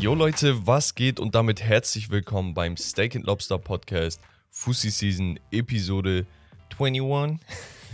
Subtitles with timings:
[0.00, 4.20] Jo Leute, was geht und damit herzlich willkommen beim Steak and Lobster Podcast
[4.50, 6.26] Fussi Season Episode
[6.76, 7.38] 21.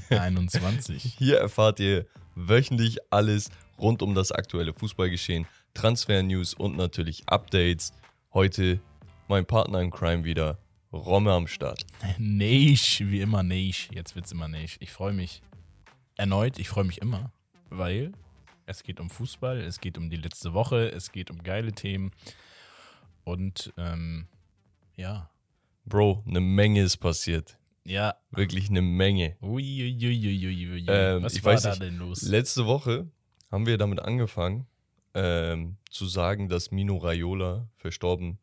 [0.09, 1.03] 21.
[1.19, 7.93] Hier erfahrt ihr wöchentlich alles rund um das aktuelle Fußballgeschehen, Transfer-News und natürlich Updates.
[8.33, 8.81] Heute
[9.29, 10.59] mein Partner in Crime wieder,
[10.93, 11.85] Romme am Start.
[12.19, 13.89] Neisch, wie immer Neisch.
[13.93, 14.77] Jetzt wird's immer Neisch.
[14.81, 15.43] Ich freue mich
[16.17, 17.33] erneut, ich freue mich immer,
[17.69, 18.13] weil
[18.67, 22.13] es geht um Fußball, es geht um die letzte Woche, es geht um geile Themen
[23.25, 24.27] und ähm,
[24.97, 25.31] ja.
[25.87, 27.59] Bro, eine Menge ist passiert.
[27.85, 28.15] Ja.
[28.31, 29.37] Wirklich eine Menge.
[29.43, 30.87] Uiuiuiuiui.
[30.89, 32.23] Ähm, Was war da nicht, denn los?
[32.23, 33.07] Letzte Woche
[33.51, 34.67] haben wir damit angefangen,
[35.13, 38.39] ähm, zu sagen, dass Mino Raiola verstorben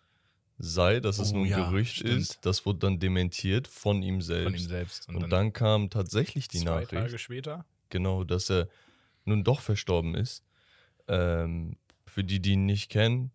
[0.59, 2.21] sei, dass es Oh nun ja, Gerücht stimmt.
[2.21, 2.45] ist.
[2.45, 4.43] Das wurde dann dementiert von ihm selbst.
[4.45, 5.09] Von ihm selbst.
[5.09, 7.65] Und, dann, kam tatsächlich die zwei Nachricht, Tage später.
[7.89, 8.67] genau, dass er
[9.25, 10.43] nun doch verstorben ist.
[11.07, 13.31] Ähm, für die, die ihn nicht kennen,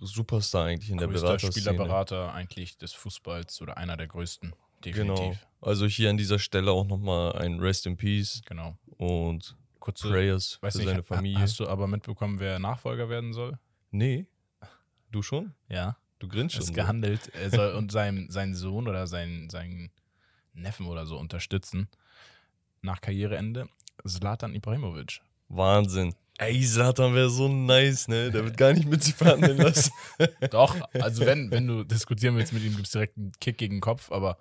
[0.00, 1.52] Superstar eigentlich in der Größter Beraterszene.
[1.74, 4.54] Spielerberater eigentlich des Fußballs oder einer der größten.
[4.80, 5.14] Genau.
[5.14, 5.46] Definitiv.
[5.60, 8.76] Also hier an dieser Stelle auch nochmal ein Rest in Peace Genau.
[8.96, 11.38] und Kurze, Prayers weiß für nicht, seine ha- Familie.
[11.40, 13.58] hast du aber mitbekommen, wer Nachfolger werden soll?
[13.90, 14.26] nee.
[15.10, 15.54] Du schon?
[15.68, 15.96] Ja.
[16.18, 16.62] Du grinst schon.
[16.62, 16.72] ist so.
[16.72, 17.28] gehandelt.
[17.34, 19.92] Er soll und seinen, seinen Sohn oder seinen, seinen
[20.54, 21.88] Neffen oder so unterstützen.
[22.82, 23.68] Nach Karriereende.
[24.06, 25.20] Zlatan Ibrahimovic.
[25.48, 26.14] Wahnsinn.
[26.38, 28.30] Ey, Satan wäre so nice, ne?
[28.32, 29.92] Der wird gar nicht mit sich verhandeln lassen.
[30.50, 33.76] Doch, also wenn, wenn du diskutieren willst mit ihm, gibt es direkt einen Kick gegen
[33.76, 34.36] den Kopf, aber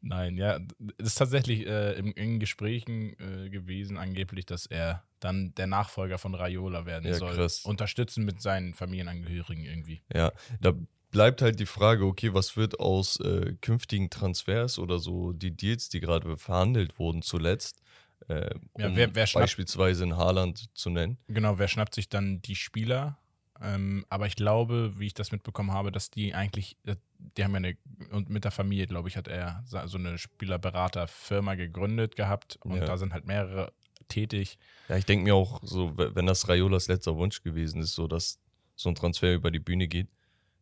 [0.00, 0.58] nein, ja,
[0.98, 6.16] es ist tatsächlich äh, in, in Gesprächen äh, gewesen, angeblich, dass er dann der Nachfolger
[6.18, 7.34] von Raiola werden Ja, soll.
[7.34, 7.64] krass.
[7.64, 10.00] Unterstützen mit seinen Familienangehörigen irgendwie.
[10.14, 10.72] ja, da
[11.10, 15.88] bleibt halt die Frage, okay, was wird aus äh, künftigen Transfers oder so die Deals,
[15.88, 17.80] die gerade verhandelt wurden zuletzt,
[18.28, 21.18] äh, Ja, um wer- wer beispielsweise in Haaland zu nennen.
[21.28, 23.18] Genau, wer schnappt sich dann die Spieler?
[23.62, 27.52] Ähm, aber ich glaube, wie ich das mitbekommen habe, dass die eigentlich, äh, die haben
[27.52, 27.76] ja eine,
[28.10, 32.84] und mit der Familie, glaube ich, hat er so eine Spielerberaterfirma gegründet gehabt und Ja.
[32.84, 33.72] da sind halt mehrere
[34.08, 34.58] tätig.
[34.88, 38.38] Ja, ich denke mir auch so, wenn das Raiolas letzter Wunsch gewesen ist, so dass
[38.76, 40.08] so ein Transfer über die Bühne geht,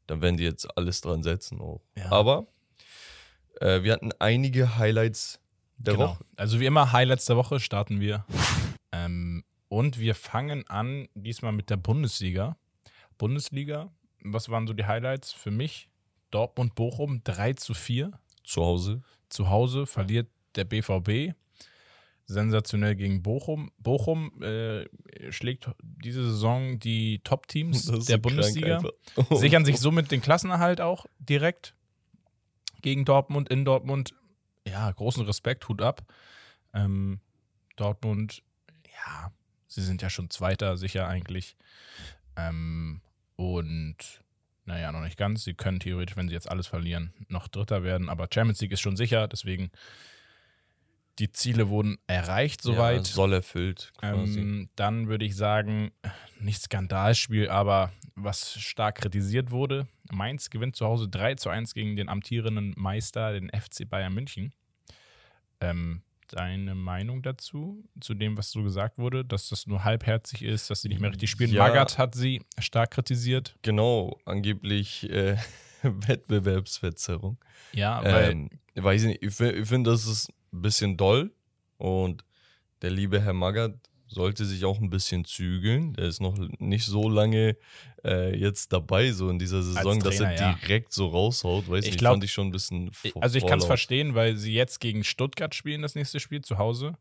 [0.07, 1.81] dann werden die jetzt alles dran setzen auch.
[1.97, 2.13] Ja.
[2.13, 2.47] Aber
[3.61, 5.41] äh, wir hatten einige Highlights
[5.77, 6.09] der genau.
[6.09, 6.25] Woche.
[6.37, 8.25] Also wie immer, Highlights der Woche starten wir.
[8.93, 12.57] ähm, und wir fangen an, diesmal mit der Bundesliga.
[13.19, 13.91] Bundesliga,
[14.23, 15.89] was waren so die Highlights für mich?
[16.31, 18.13] Dortmund-Bochum 3 zu 4.
[18.43, 19.03] Zu Hause.
[19.29, 21.35] Zu Hause verliert der BVB
[22.27, 23.71] sensationell gegen Bochum.
[23.79, 24.87] Bochum äh,
[25.31, 28.83] schlägt diese Saison die Top-Teams der Bundesliga,
[29.31, 31.75] sichern sich somit den Klassenerhalt auch direkt
[32.83, 34.15] gegen Dortmund in Dortmund.
[34.67, 36.03] Ja, großen Respekt, Hut ab.
[36.73, 37.21] Ähm,
[37.77, 38.43] Dortmund,
[39.07, 39.33] ja,
[39.67, 41.57] sie sind ja schon Zweiter sicher eigentlich.
[42.37, 43.01] Ähm,
[43.37, 44.23] und
[44.65, 45.45] naja, noch nicht ganz.
[45.45, 48.09] Sie können theoretisch, wenn sie jetzt alles verlieren, noch Dritter werden.
[48.09, 49.71] Aber Champions League ist schon sicher, deswegen
[51.19, 53.07] die Ziele wurden erreicht soweit.
[53.07, 54.41] Ja, soll erfüllt quasi.
[54.41, 55.93] Ähm, dann würde ich sagen,
[56.41, 59.87] nicht Skandalspiel, aber was stark kritisiert wurde.
[60.13, 64.53] Mainz gewinnt zu Hause 3 zu 1 gegen den amtierenden Meister, den FC Bayern München.
[65.61, 70.71] Ähm, deine Meinung dazu, zu dem, was so gesagt wurde, dass das nur halbherzig ist,
[70.71, 71.53] dass sie nicht mehr richtig spielen?
[71.53, 71.67] Ja.
[71.67, 73.57] Magath hat sie stark kritisiert.
[73.63, 75.37] genau, angeblich äh,
[75.83, 77.39] Wettbewerbsverzerrung.
[77.73, 81.33] Ja, weil Ähm, weiß ich nicht, ich finde, ich find, das ist ein bisschen doll
[81.79, 82.25] und
[82.83, 83.75] der liebe Herr Magath
[84.07, 85.95] sollte sich auch ein bisschen zügeln.
[85.95, 87.57] Der ist noch nicht so lange
[88.05, 90.59] äh, jetzt dabei, so in dieser Saison, dass er Trainer, ja.
[90.63, 91.69] direkt so raushaut.
[91.69, 92.91] Weiß Ich nicht, glaub- fand ich schon ein bisschen.
[93.21, 96.59] Also ich kann es verstehen, weil sie jetzt gegen Stuttgart spielen, das nächste Spiel zu
[96.59, 96.95] Hause.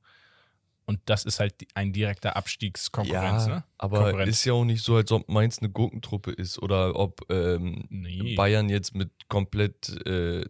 [0.85, 3.63] Und das ist halt ein direkter Abstiegskonkurrenz, Ja, ne?
[3.77, 4.29] aber Konkurrent.
[4.29, 8.35] ist ja auch nicht so, als ob Mainz eine Gurkentruppe ist oder ob ähm, Nee.
[8.35, 10.43] Bayern jetzt mit komplett äh,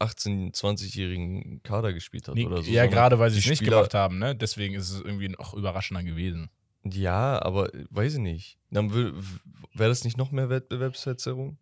[0.00, 2.70] 18-, 20-jährigen Kader gespielt hat Nee, oder so.
[2.70, 4.34] ja, gerade weil sie es nicht Spieler- gemacht haben, ne?
[4.34, 6.50] Deswegen ist es irgendwie noch überraschender gewesen.
[6.84, 8.58] Ja, aber äh, weiß ich nicht.
[8.70, 11.56] Dann wäre das nicht noch mehr Wettbewerbsverzerrung?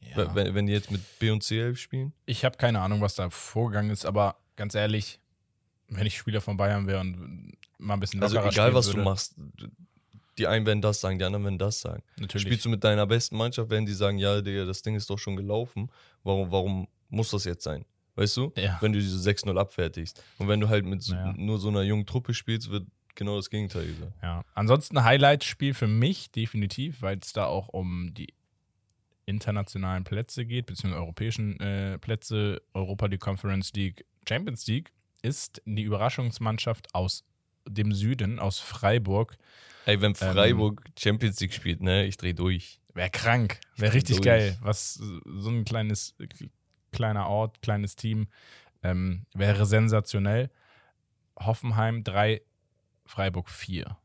[0.00, 0.34] Ja.
[0.34, 2.12] Wenn, wenn die jetzt mit B und C elf spielen?
[2.26, 5.20] Ich habe keine Ahnung, was da vorgegangen ist, aber ganz ehrlich,
[5.88, 8.86] wenn ich Spieler von Bayern wäre und mal ein bisschen Also lockerer egal, spielen was
[8.88, 9.34] würde, du machst.
[10.38, 12.02] Die einen werden das sagen, die anderen werden das sagen.
[12.18, 12.42] Natürlich.
[12.46, 15.18] Spielst du mit deiner besten Mannschaft, werden die sagen, ja, Digga, das Ding ist doch
[15.18, 15.90] schon gelaufen.
[16.24, 17.84] Warum, warum muss das jetzt sein?
[18.14, 18.52] Weißt du?
[18.56, 18.78] Ja.
[18.80, 20.22] Wenn du diese 6-0 abfertigst.
[20.38, 21.32] Und wenn du halt mit Ja.
[21.34, 24.12] nur so einer jungen Truppe spielst, wird genau das Gegenteil gesagt.
[24.22, 28.32] Ja, ansonsten Highlight-Spiel für mich definitiv, weil es da auch um die
[29.26, 34.92] internationalen Plätze geht, beziehungsweise europäischen äh, Plätze, Europa League, Conference League, Champions League,
[35.22, 37.24] ist die Überraschungsmannschaft aus
[37.68, 39.36] dem Süden, aus Freiburg.
[39.84, 42.80] Ey, wenn Freiburg Champions League spielt, ne, ich dreh durch.
[42.94, 43.60] Wäre krank.
[43.76, 44.24] Wäre richtig durch.
[44.26, 44.58] geil.
[44.62, 46.14] Was so ein kleines,
[46.92, 48.28] kleiner Ort, kleines Team.
[48.82, 50.50] Ähm, wäre sensationell.
[51.38, 52.42] Hoffenheim 3,
[53.04, 53.96] Freiburg 4.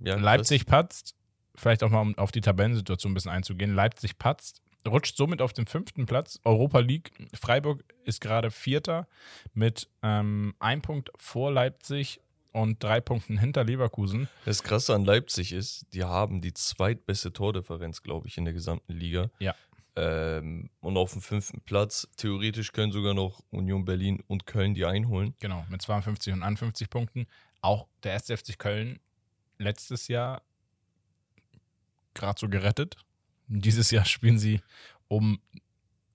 [0.00, 1.14] Ja, Leipzig patzt,
[1.54, 3.74] vielleicht auch mal um auf die Tabellensituation ein bisschen einzugehen.
[3.74, 6.38] Leipzig patzt, rutscht somit auf den fünften Platz.
[6.44, 7.10] Europa League.
[7.34, 9.06] Freiburg ist gerade Vierter
[9.54, 12.20] mit ähm, einem Punkt vor Leipzig
[12.52, 14.28] und drei Punkten hinter Leverkusen.
[14.44, 18.92] Das Krasse an Leipzig ist, die haben die zweitbeste Tordifferenz, glaube ich, in der gesamten
[18.92, 19.30] Liga.
[19.38, 19.54] Ja.
[19.94, 24.86] Ähm, und auf dem fünften Platz, theoretisch können sogar noch Union Berlin und Köln die
[24.86, 25.34] einholen.
[25.40, 27.26] Genau, mit 52 und 51 Punkten.
[27.60, 28.26] Auch der 1.
[28.26, 29.00] FC Köln
[29.58, 30.42] letztes Jahr
[32.14, 32.96] gerade so gerettet.
[33.48, 34.60] Dieses Jahr spielen sie
[35.08, 35.40] um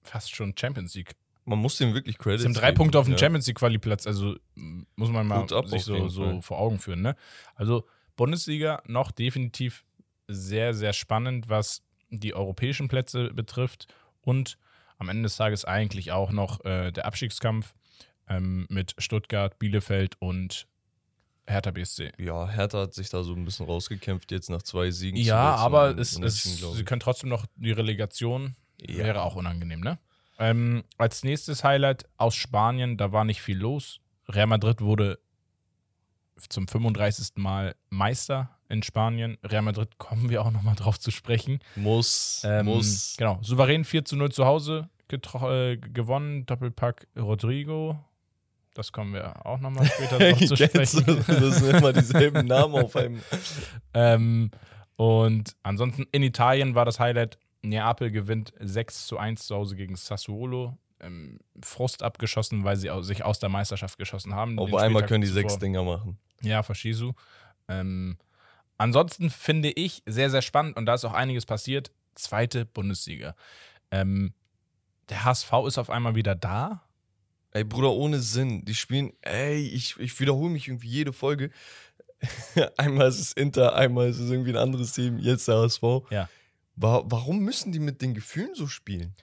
[0.03, 1.15] fast schon Champions League.
[1.45, 3.19] Man muss dem wirklich Credit Sie haben drei geben, Punkte auf dem ja.
[3.19, 7.01] Champions League Quali-Platz, also muss man mal sich so, so vor Augen führen.
[7.01, 7.15] Ne?
[7.56, 9.85] Also Bundesliga noch definitiv
[10.27, 13.88] sehr, sehr spannend, was die europäischen Plätze betrifft
[14.21, 14.57] und
[14.98, 17.74] am Ende des Tages eigentlich auch noch äh, der Abstiegskampf
[18.27, 20.68] ähm, mit Stuttgart, Bielefeld und
[21.45, 22.12] Hertha BSC.
[22.18, 25.18] Ja, Hertha hat sich da so ein bisschen rausgekämpft jetzt nach zwei Siegen.
[25.18, 28.98] Ja, aber es, es, sie können trotzdem noch die Relegation, Ja.
[29.06, 29.98] wäre auch unangenehm, ne?
[30.39, 34.01] Ähm, als nächstes Highlight aus Spanien, da war nicht viel los.
[34.27, 35.19] Real Madrid wurde
[36.50, 37.36] zum 35.
[37.36, 39.38] Mal Meister in Spanien.
[39.44, 41.60] Real Madrid kommen wir auch nochmal drauf zu sprechen.
[41.75, 43.16] Muss, Ähm, muss.
[43.18, 46.45] Genau, souverän 4 zu 0 zu Hause äh, gewonnen.
[46.45, 48.00] Doppelpack Rodrigo.
[48.74, 51.24] Das kommen wir auch nochmal später drauf zu sprechen.
[51.28, 53.22] das sind immer dieselben Namen auf einem.
[53.94, 54.51] Ähm,
[54.95, 59.95] und ansonsten in Italien war das Highlight, Neapel gewinnt 6 zu 1 zu Hause gegen
[59.95, 60.78] Sassuolo.
[61.00, 64.57] Ähm, Frust abgeschossen, weil sie sich aus der Meisterschaft geschossen haben.
[64.57, 66.18] Auf einmal können die sechs Dinger machen.
[66.42, 67.13] Ja, Fashisu.
[67.68, 68.18] Ähm,
[68.78, 71.92] ansonsten finde ich sehr, sehr spannend und da ist auch einiges passiert.
[72.16, 73.36] Zweite Bundesliga.
[73.92, 74.34] Ähm,
[75.10, 76.84] der HSV ist auf einmal wieder da.
[77.51, 78.66] Ey, Bruder, ohne Sinn.
[78.66, 81.51] Die spielen, ey, ich, ich wiederhole mich irgendwie jede Folge.
[82.78, 85.84] einmal ist es Inter, einmal ist es irgendwie ein anderes Team, jetzt der HSV.
[86.10, 86.30] Ja.
[86.75, 89.16] Wa warum müssen die mit den Gefühlen so spielen?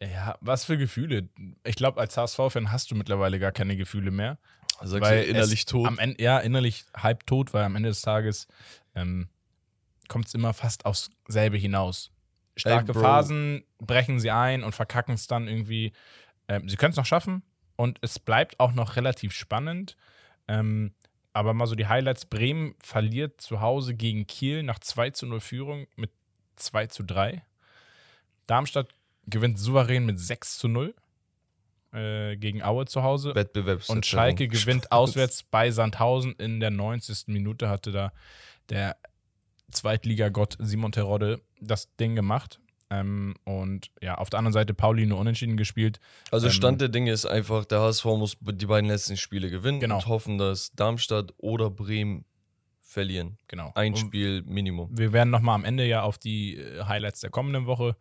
[0.00, 1.28] Ja, was für Gefühle.
[1.64, 4.38] Ich glaube, als HSV-Fan hast du mittlerweile gar keine Gefühle mehr.
[4.84, 5.86] Sagst Weil innerlich tot?
[5.86, 8.48] Am Ende, ja, innerlich halb tot, weil am Ende des Tages
[8.94, 9.28] ähm,
[10.08, 12.10] kommt es immer fast aufs selbe hinaus.
[12.56, 13.00] Starke Bro.
[13.00, 15.92] Phasen brechen sie ein und verkacken es dann irgendwie.
[16.48, 17.42] Ähm, sie können es noch schaffen
[17.76, 19.96] und es bleibt auch noch relativ spannend.
[20.48, 20.92] Ähm,
[21.32, 25.40] aber mal so die Highlights: Bremen verliert zu Hause gegen Kiel nach 2 zu 0
[25.40, 26.10] Führung mit
[26.56, 27.42] 2 zu 3.
[28.46, 28.88] Darmstadt
[29.26, 30.94] gewinnt souverän mit 6 zu 0
[31.92, 33.34] äh, gegen Aue zu Hause.
[33.34, 37.28] Wettbewerbs Und Schalke gewinnt auswärts bei Sandhausen in der 90.
[37.28, 38.12] Minute hatte da
[38.68, 38.96] der
[39.70, 42.60] Zweitligagott Simon Terodde das Ding gemacht.
[42.90, 45.98] Ähm, und ja, auf der anderen Seite Pauli nur unentschieden gespielt.
[46.30, 49.80] Also ähm, Stand der Dinge ist einfach, der HSV muss die beiden letzten Spiele gewinnen
[49.80, 49.96] Genau.
[49.96, 52.26] und hoffen, dass Darmstadt oder Bremen
[52.82, 53.38] verlieren.
[53.48, 53.72] Genau.
[53.74, 54.90] Ein Und Spiel Minimum.
[54.92, 57.96] Wir werden nochmal am Ende ja auf die äh, Highlights der kommenden Woche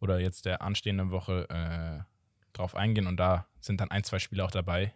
[0.00, 2.02] oder jetzt der anstehenden Woche äh,
[2.52, 3.06] drauf eingehen.
[3.06, 4.92] Und da sind dann ein, zwei Spiele auch dabei,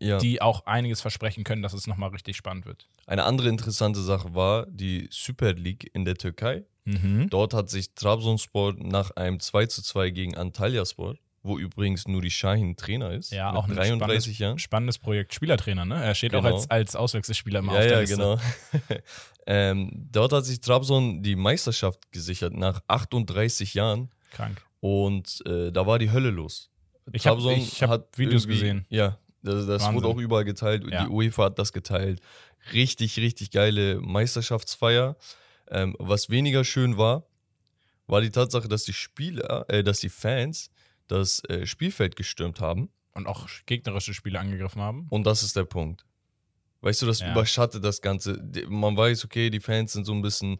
[0.00, 0.18] Ja.
[0.18, 2.88] die auch einiges versprechen können, dass es nochmal richtig spannend wird.
[3.06, 6.64] Eine andere interessante Sache war die Super League in der Türkei.
[6.84, 7.28] Mhm.
[7.30, 11.14] Dort hat sich Trabzonspor nach einem 2 zu 2 gegen Antalyaspor,
[11.44, 14.58] wo übrigens nur die Shahin Trainer ist, Ja, auch ein 33 Jahren.
[14.58, 15.32] Spannendes Projekt.
[15.34, 16.02] Spielertrainer, ne?
[16.02, 16.56] Er steht auch Genau.
[16.56, 18.16] als, als Auswechselspieler immer Ja, auf der ja, Liste.
[18.16, 18.38] genau.
[19.46, 24.62] ähm, dort hat sich Trabzon die Meisterschaft gesichert nach 38 Jahren Krank.
[24.80, 26.70] und äh, da war die Hölle los.
[27.10, 28.86] Ich hab- ich hab hat Videos gesehen.
[28.88, 29.94] Ja, das, das Wahnsinn.
[29.94, 30.84] wurde auch überall geteilt.
[30.90, 31.04] Ja.
[31.04, 32.20] Die UEFA hat das geteilt.
[32.72, 35.16] Richtig, richtig geile Meisterschaftsfeier.
[35.68, 37.24] Ähm, was weniger schön war,
[38.06, 40.70] war die Tatsache, dass die Spieler, äh, dass die Fans
[41.08, 42.90] das äh, Spielfeld gestürmt haben.
[43.14, 45.06] Und auch gegnerische Spiele angegriffen haben.
[45.10, 46.04] Und das ist der Punkt.
[46.80, 47.32] Weißt du, das Ja.
[47.32, 48.42] überschattet das Ganze.
[48.68, 50.58] Man weiß, okay, die Fans sind so ein bisschen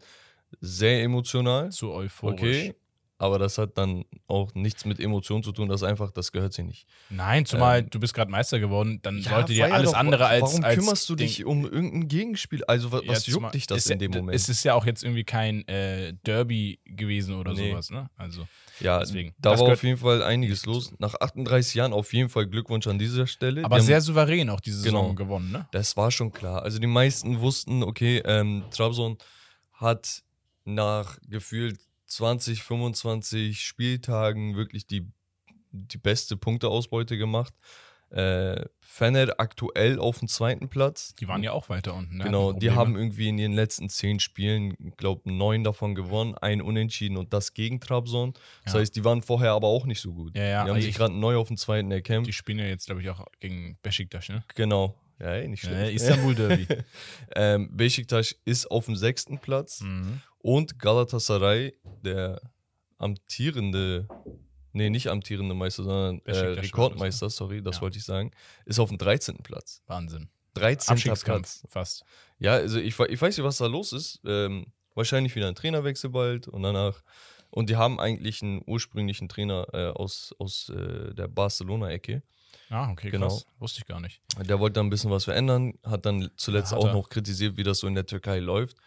[0.61, 1.71] sehr emotional.
[1.71, 2.39] Zu euphorisch.
[2.41, 2.75] Okay.
[3.23, 5.69] Aber das hat dann auch nichts mit Emotionen zu tun.
[5.69, 6.87] Das einfach, das gehört sich nicht.
[7.09, 9.97] Nein, zumal Ähm, du bist gerade Meister geworden, dann Ja, sollte dir alles doch.
[9.97, 10.41] andere als.
[10.41, 12.65] Warum als kümmerst du dich um irgendein Gegenspiel?
[12.65, 14.35] Also, wa- was zumal- juckt dich das in dem Moment?
[14.35, 17.71] Es ist ja auch jetzt irgendwie kein äh, Derby gewesen oder Nee.
[17.71, 18.09] sowas, ne?
[18.17, 18.45] Also,
[18.81, 19.33] ja, deswegen.
[19.39, 20.93] da Das war auf jeden Fall einiges los.
[20.99, 23.63] Nach 38 Jahren auf jeden Fall Glückwunsch an dieser Stelle.
[23.63, 25.13] aber Die haben- sehr souverän auch diese Saison Genau.
[25.15, 25.65] gewonnen, ne?
[25.71, 26.61] Das war schon klar.
[26.63, 29.17] Also die meisten wussten, okay, ähm, Trabzon
[29.71, 30.23] hat
[30.65, 31.79] nach gefühlt
[32.15, 35.07] 20, 25 Spieltagen wirklich die,
[35.71, 37.53] die beste Punkteausbeute gemacht.
[38.11, 41.15] Äh, Fener aktuell auf dem zweiten Platz.
[41.15, 42.17] Die waren ja auch weiter unten.
[42.17, 42.25] Ne?
[42.25, 46.61] Genau, die haben irgendwie in ihren letzten zehn Spielen, ich glaube, neun davon gewonnen, ein
[46.61, 48.33] Unentschieden und das gegen Trabzon.
[48.65, 48.81] Das Ja.
[48.81, 50.37] heißt, die waren vorher aber auch nicht so gut.
[50.37, 52.27] Ja, ja, Die haben sich ich- gerade neu auf den zweiten erkämpft.
[52.27, 54.43] Die spielen ja jetzt, glaube ich, auch gegen Besiktas, ne?
[54.53, 54.95] Genau.
[55.23, 55.75] Ja, ey, nicht schlecht.
[55.75, 56.67] Äh, Istanbul Derby.
[57.35, 60.21] ähm, Besiktas ist auf dem sechsten Platz mhm.
[60.39, 62.41] und Galatasaray, der
[62.97, 64.09] amtierende,
[64.73, 67.81] nee, nicht amtierende Meister, sondern äh, Beşiktaş Rekordmeister, sorry, das Ja.
[67.83, 68.31] wollte ich sagen,
[68.65, 69.37] ist auf dem 13.
[69.43, 69.81] Platz.
[69.87, 70.27] Wahnsinn.
[70.55, 70.91] 13.
[70.91, 71.63] Abstiegskampf Platz.
[71.69, 72.03] fast.
[72.39, 74.19] Ja, also ich, ich weiß nicht, was da los ist.
[74.25, 77.01] Ähm, wahrscheinlich wieder ein Trainerwechsel bald und danach.
[77.49, 82.23] Und die haben eigentlich einen ursprünglichen Trainer äh, aus, aus äh, der Barcelona-Ecke.
[82.69, 83.27] Ah, okay, Genau.
[83.27, 83.45] krass.
[83.59, 84.21] Wusste ich gar nicht.
[84.39, 87.57] Der wollte da ein bisschen was verändern, hat dann zuletzt Ja, hat auch noch kritisiert,
[87.57, 88.77] wie das so in der Türkei läuft.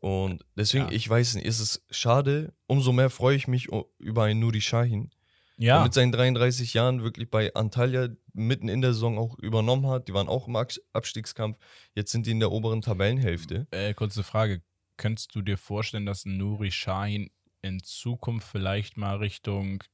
[0.00, 0.92] Und deswegen, Ja.
[0.92, 2.52] ich weiß nicht, ist es schade.
[2.66, 5.10] Umso mehr freue ich mich über einen Nuri Sahin,
[5.58, 9.86] der Ja, mit seinen 33 Jahren wirklich bei Antalya mitten in der Saison auch übernommen
[9.86, 10.08] hat.
[10.08, 11.56] Die waren auch im Abs- Abstiegskampf.
[11.94, 13.68] Jetzt sind die in der oberen Tabellenhälfte.
[13.70, 14.62] äh, kurze Frage.
[14.96, 17.30] Könntest du dir vorstellen, dass Nuri Sahin
[17.62, 19.84] in Zukunft vielleicht mal Richtung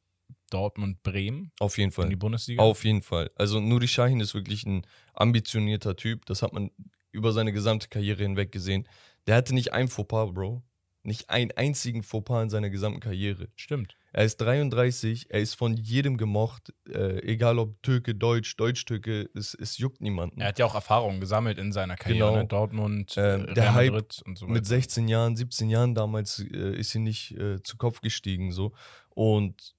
[0.51, 2.05] Dortmund, Bremen Auf jeden Fall.
[2.05, 2.63] in die Bundesliga?
[2.63, 3.31] Auf jeden Fall.
[3.35, 6.27] Also Nuri Sahin ist wirklich ein ambitionierter Typ.
[6.27, 6.71] Das hat man
[7.13, 8.87] über seine gesamte Karriere hinweg gesehen.
[9.27, 10.63] Der hatte nicht ein Fauxpas, Bro.
[11.03, 13.49] Nicht einen einzigen Fauxpas in seiner gesamten Karriere.
[13.57, 13.97] Stimmt.
[14.13, 19.55] Er ist 33, er ist von jedem gemocht, äh, egal ob Türke, Deutsch, Deutsch-Türke, es,
[19.55, 20.41] es juckt niemanden.
[20.41, 22.29] Er hat ja auch Erfahrungen gesammelt in seiner Karriere.
[22.31, 22.37] Genau.
[22.43, 22.47] Ne?
[22.47, 24.55] Dortmund, Ähm, äh, der Real Hype Madrid und so weiter.
[24.55, 28.73] Mit 16 Jahren, 17 Jahren damals äh, ist sie nicht äh, zu Kopf gestiegen so.
[29.11, 29.75] Und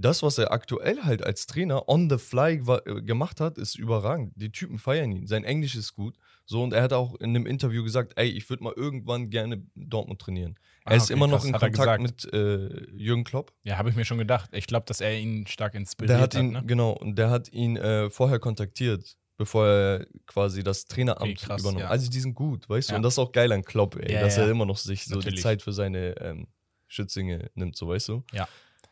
[0.00, 2.54] das, was er aktuell halt als Trainer on the fly
[2.86, 4.32] äh, gemacht hat, ist überragend.
[4.36, 5.26] Die Typen feiern ihn.
[5.26, 6.16] Sein Englisch ist gut.
[6.46, 9.62] So, und er hat auch in einem Interview gesagt, ey, ich würde mal irgendwann gerne
[9.74, 10.58] Dortmund trainieren.
[10.84, 13.52] Er Ah, ist okay, immer noch in Hat er Kontakt mit äh, Jürgen Klopp.
[13.62, 14.50] Ja, habe ich mir schon gedacht.
[14.52, 16.62] Ich glaube, dass er ihn stark inspiriert Der hat ihn, ne?
[16.66, 21.60] genau, und der hat ihn äh, vorher kontaktiert, bevor er quasi das Traineramt Okay, krass,
[21.60, 21.86] übernommen ja.
[21.86, 21.92] hat.
[21.92, 22.92] Also die sind gut, weißt du?
[22.94, 22.96] Ja.
[22.96, 24.44] Und das ist auch geil an Klopp, ey, Ja, dass ja.
[24.44, 25.36] er immer noch sich so Natürlich.
[25.36, 26.46] die Zeit für seine ähm,
[26.88, 28.24] Schützlinge nimmt, so weißt du?
[28.32, 28.48] Ja.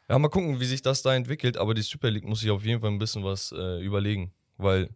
[0.09, 2.65] Ja, mal gucken, wie sich das da entwickelt, aber die Super League muss sich auf
[2.65, 4.89] jeden Fall ein bisschen was äh, überlegen, weil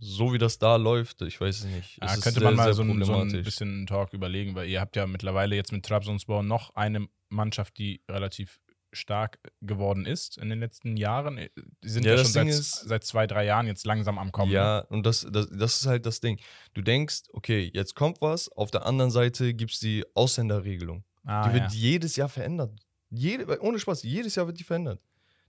[0.00, 1.98] so wie das da läuft, ich weiß es nicht.
[2.02, 4.68] Ja, es könnte sehr, man mal sehr so ein, so ein bisschen Talk überlegen, weil
[4.68, 8.60] ihr habt ja mittlerweile jetzt mit Trabzonspor noch eine Mannschaft, die relativ
[8.92, 11.38] stark geworden ist in den letzten Jahren.
[11.82, 14.30] Die sind Ja, ja, das schon seit, ist- seit zwei, drei Jahren jetzt langsam am
[14.30, 14.50] Kommen.
[14.52, 14.56] ne?
[14.56, 16.38] Ja, und das, das, das ist halt das Ding.
[16.74, 21.04] Du denkst, okay, jetzt kommt was, auf der anderen Seite gibt es die Ausländerregelung.
[21.24, 21.76] ah, Die wird ja.
[21.78, 22.70] jedes Jahr verändert.
[23.16, 25.00] Jede, ohne Spaß, jedes Jahr wird die verändert.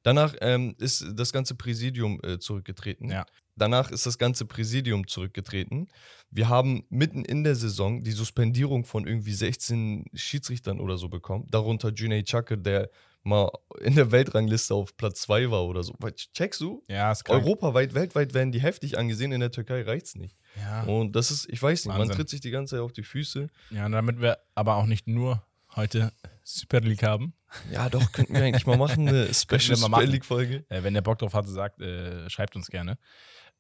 [0.04, 3.10] Danach ähm, ist das ganze Präsidium äh, zurückgetreten.
[3.10, 3.26] Ja.
[3.56, 5.88] Danach ist das ganze Präsidium zurückgetreten.
[6.30, 11.48] Wir haben mitten in der Saison die Suspendierung von irgendwie 16 Schiedsrichtern oder so bekommen.
[11.50, 12.92] Darunter Juney Chakr, der
[13.24, 13.50] mal
[13.82, 15.96] in der Weltrangliste auf Platz 2 war oder so.
[16.34, 16.84] Checkst du?
[16.88, 17.44] ja, ist krank.
[17.44, 20.38] Europaweit, weltweit werden die heftig angesehen, in der Türkei reicht's nicht.
[20.58, 20.84] Ja.
[20.84, 22.18] Und das ist, ich weiß nicht, man Wahnsinn.
[22.18, 23.48] tritt sich die ganze Zeit auf die Füße.
[23.72, 25.44] ja, damit wir aber auch nicht nur
[25.76, 26.12] heute
[26.44, 27.34] Super League haben,
[27.72, 30.04] Ja, doch, könnten wir eigentlich mal machen, eine Special Super.
[30.04, 30.66] League-Folge.
[30.70, 32.98] Äh, wenn der Bock drauf hat, sagt, äh, schreibt uns gerne.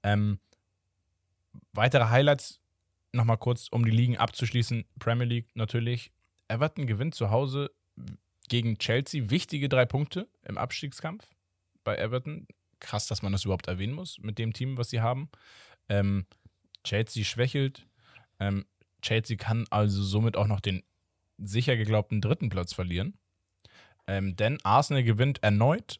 [0.03, 0.39] Ähm,
[1.73, 2.59] weitere Highlights
[3.11, 4.85] nochmal kurz, um die Ligen abzuschließen.
[4.99, 6.11] Premier League natürlich.
[6.47, 7.71] Everton gewinnt zu Hause
[8.49, 9.29] gegen Chelsea.
[9.29, 11.25] Wichtige drei Punkte im Abstiegskampf
[11.83, 12.47] bei Everton.
[12.79, 15.29] Krass, dass man das überhaupt erwähnen muss mit dem Team, was sie haben.
[15.89, 16.25] Ähm,
[16.83, 17.87] Chelsea schwächelt.
[18.39, 18.65] Ähm,
[19.01, 20.83] Chelsea kann also somit auch noch den
[21.37, 23.17] sicher geglaubten dritten Platz verlieren.
[24.07, 25.99] Ähm, denn Arsenal gewinnt erneut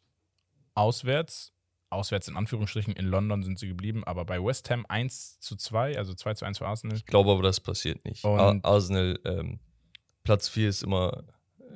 [0.74, 1.52] auswärts.
[1.88, 5.96] Auswärts in Anführungsstrichen in London sind sie geblieben, aber bei West Ham 1 zu 2,
[5.96, 6.96] also 2 zu 1 für Arsenal.
[6.96, 8.24] Ich glaube aber, das passiert nicht.
[8.24, 9.60] Ar Arsenal, ähm,
[10.24, 11.24] Platz 4 ist immer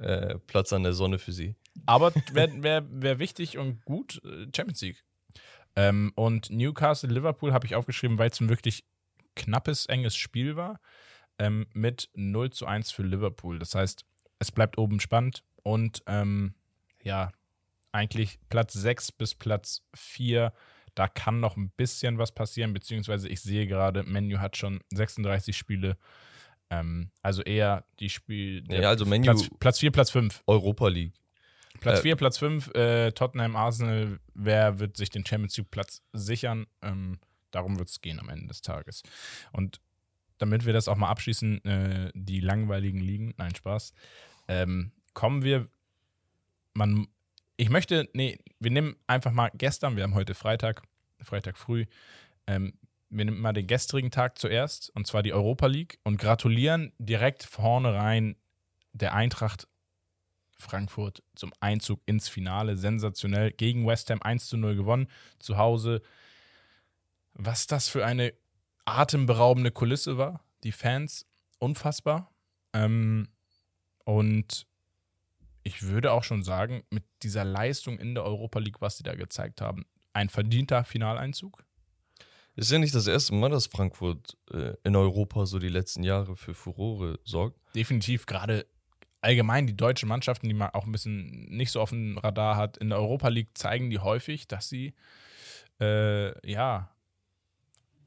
[0.00, 1.54] äh, Platz an der Sonne für sie.
[1.86, 5.04] Aber wäre wär, wär wichtig und gut, äh, Champions League.
[5.76, 8.84] Ähm, und Newcastle, Liverpool habe ich aufgeschrieben, weil es ein wirklich
[9.36, 10.80] knappes, enges Spiel war.
[11.40, 13.58] Ähm, mit 0 zu 1 für Liverpool.
[13.58, 14.04] Das heißt,
[14.38, 16.54] es bleibt oben spannend und ähm,
[17.02, 17.32] ja,
[17.92, 20.52] eigentlich Platz 6 bis Platz 4.
[20.94, 25.56] Da kann noch ein bisschen was passieren, beziehungsweise ich sehe gerade, Menu hat schon 36
[25.56, 25.96] Spiele.
[26.68, 28.62] Ähm, also eher die Spiel.
[28.70, 30.42] Ja, also Man U- Platz, Platz 4, Platz 5.
[30.46, 31.14] Europa League.
[31.80, 36.02] Platz Äh, 4, Platz 5, äh, Tottenham, Arsenal, wer wird sich den Champions League Platz
[36.12, 36.66] sichern?
[36.82, 37.18] Ähm,
[37.50, 39.02] darum wird es gehen am Ende des Tages.
[39.52, 39.80] Und
[40.40, 43.92] damit wir das auch mal abschließen, äh, die langweiligen Ligen, nein, Spaß,
[44.48, 45.68] ähm, kommen wir,
[46.74, 47.06] man,
[47.56, 50.82] ich möchte, nee, wir nehmen einfach mal gestern, wir haben heute Freitag,
[51.22, 51.86] Freitag früh,
[52.46, 52.74] ähm,
[53.08, 57.42] wir nehmen mal den gestrigen Tag zuerst, und zwar die Europa League, und gratulieren direkt
[57.42, 58.36] vorne rein
[58.92, 59.66] der Eintracht
[60.58, 62.76] Frankfurt zum Einzug ins Finale.
[62.76, 63.50] Sensationell.
[63.50, 65.08] Gegen West Ham 1 zu 0 gewonnen.
[65.38, 66.02] Zu Hause
[67.34, 68.32] was das für eine
[68.84, 70.44] atemberaubende Kulisse war.
[70.64, 71.26] Die Fans,
[71.58, 72.30] unfassbar.
[72.72, 73.28] Ähm,
[74.04, 74.66] und
[75.62, 79.14] ich würde auch schon sagen, mit dieser Leistung in der Europa League, was sie da
[79.14, 81.64] gezeigt haben, ein verdienter Finaleinzug.
[82.56, 86.36] Ist ja nicht das erste Mal, dass Frankfurt äh, in Europa so die letzten Jahre
[86.36, 87.58] für Furore sorgt.
[87.74, 88.66] Definitiv gerade
[89.20, 92.76] allgemein die deutschen Mannschaften, die man auch ein bisschen nicht so auf dem Radar hat,
[92.78, 94.94] in der Europa League zeigen die häufig, dass sie
[95.80, 96.90] äh, ja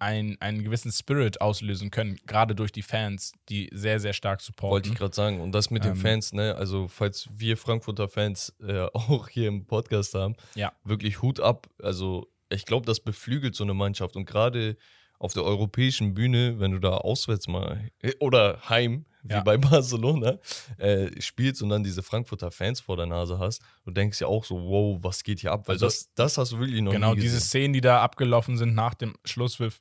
[0.04, 4.72] ein, einen gewissen Spirit auslösen können, gerade durch die Fans, die sehr, sehr stark supporten.
[4.74, 5.40] Wollte ich gerade sagen.
[5.42, 6.56] Und das mit den Ähm, Fans, ne?
[6.56, 10.74] Also, falls wir Frankfurter Fans äh, auch hier im Podcast haben, Ja.
[10.84, 11.68] wirklich Hut ab.
[11.82, 14.16] Also, ich glaube, das beflügelt so eine Mannschaft.
[14.16, 14.76] Und gerade
[15.20, 19.42] auf der europäischen Bühne, wenn du da auswärts mal oder heim, wie Ja.
[19.42, 20.38] bei Barcelona,
[20.78, 24.44] äh, spielst und dann diese Frankfurter Fans vor der Nase hast, du denkst ja auch
[24.44, 25.66] so, wow, was geht hier ab?
[25.70, 27.48] Weil Also, das, das hast du wirklich noch Genau, nie diese gesehen.
[27.48, 29.80] Szenen, die da abgelaufen sind nach dem Schlusspfiff,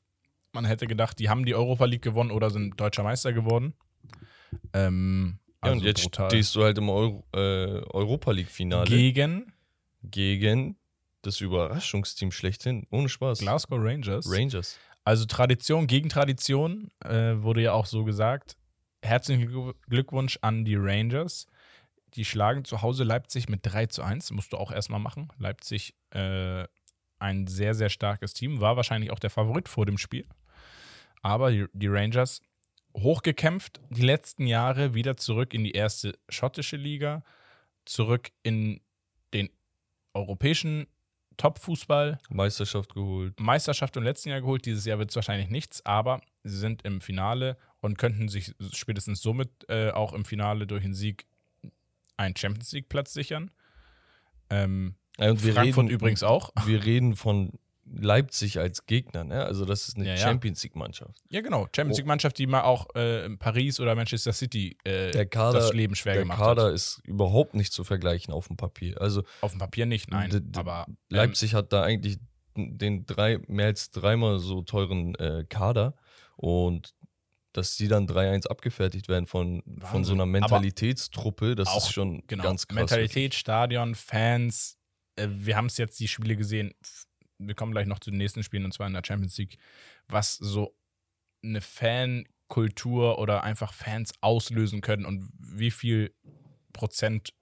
[0.52, 3.74] man hätte gedacht, die haben die Europa League gewonnen oder sind deutscher Meister geworden.
[4.72, 6.30] Ähm, Ja, also und jetzt brutal.
[6.30, 9.52] stehst du halt im Euro, äh, Europa League-Finale gegen
[10.02, 10.76] gegen
[11.22, 12.86] das Überraschungsteam schlechthin.
[12.90, 13.38] Ohne Spaß.
[13.38, 14.26] Glasgow Rangers.
[14.28, 14.78] Rangers.
[15.04, 18.56] Also Tradition gegen Tradition äh, wurde ja auch so gesagt.
[19.02, 21.46] Herzlichen Glück- Glückwunsch an die Rangers.
[22.14, 24.32] Die schlagen zu Hause Leipzig mit 3 zu 1.
[24.32, 25.28] Musst du auch erstmal machen.
[25.38, 26.64] Leipzig äh,
[27.20, 28.60] ein sehr, sehr starkes Team.
[28.60, 30.26] War wahrscheinlich auch der Favorit vor dem Spiel.
[31.22, 32.42] Aber die, Rangers
[32.96, 37.24] hochgekämpft, die letzten Jahre wieder zurück in die erste schottische Liga,
[37.84, 38.80] zurück in
[39.32, 39.48] den
[40.14, 40.86] europäischen
[41.36, 42.18] Top-Fußball.
[42.28, 43.38] Meisterschaft geholt.
[43.40, 44.66] Meisterschaft im letzten Jahr geholt.
[44.66, 49.22] Dieses Jahr wird es wahrscheinlich nichts, aber sie sind im Finale und könnten sich spätestens
[49.22, 51.26] somit äh, auch im Finale durch den Sieg
[52.16, 53.50] einen Champions League-Platz sichern.
[54.50, 56.50] Ähm, Ja, und wir Frankfurt reden, übrigens auch.
[56.66, 59.44] Wir reden von Leipzig als Gegner, ne?
[59.44, 60.18] Also das ist eine Ja, ja.
[60.18, 61.18] Champions League-Mannschaft.
[61.28, 61.68] Ja, genau.
[61.74, 65.72] Champions League-Mannschaft, die mal auch äh, in Paris oder Manchester City äh, Der Kader, das
[65.72, 66.74] Leben schwer der gemacht Kader hat.
[66.74, 69.00] ist überhaupt nicht zu vergleichen auf dem Papier.
[69.00, 70.52] Also Auf dem Papier nicht, nein.
[70.56, 72.18] Aber ähm, Leipzig hat da eigentlich
[72.56, 75.94] den drei, mehr als dreimal so teuren äh, Kader
[76.36, 76.94] und
[77.52, 82.44] dass die dann 3-1 abgefertigt werden von, von so einer Mentalitätstruppe, das ist schon genau.
[82.44, 82.76] ganz krass.
[82.76, 84.78] Mentalität, Stadion, Fans.
[85.16, 86.72] Äh, wir haben es jetzt die Spiele gesehen.
[87.46, 89.58] Wir kommen gleich noch zu den nächsten Spielen und zwar in der Champions League,
[90.08, 90.76] was so
[91.44, 96.14] eine Fankultur oder einfach Fans auslösen können und wie viel
[96.72, 97.32] Prozent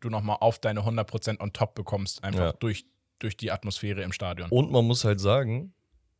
[0.00, 2.52] du nochmal auf deine 100 Prozent on top bekommst, einfach Ja.
[2.52, 2.86] durch,
[3.18, 4.50] durch die Atmosphäre im Stadion.
[4.50, 5.74] Und man muss halt sagen,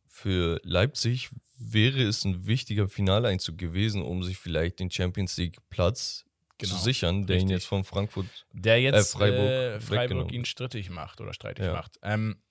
[0.07, 6.23] für Leipzig wäre es ein wichtiger Finaleinzug gewesen, um sich vielleicht den Champions League Platz
[6.59, 7.51] Genau, zu sichern, der ihn richtig.
[7.51, 8.47] jetzt von Frankfurt.
[8.51, 11.73] Der jetzt Äh, Freiburg äh, Freiburg ihn strittig macht oder streitig Ja.
[11.73, 11.99] macht.
[12.01, 12.41] Ähm,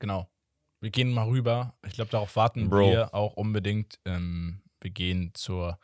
[0.00, 0.28] genau.
[0.80, 1.74] Wir gehen mal rüber.
[1.86, 2.90] Ich glaube, darauf warten Bro.
[2.90, 4.00] wir auch unbedingt.
[4.04, 5.78] Ähm, wir gehen zur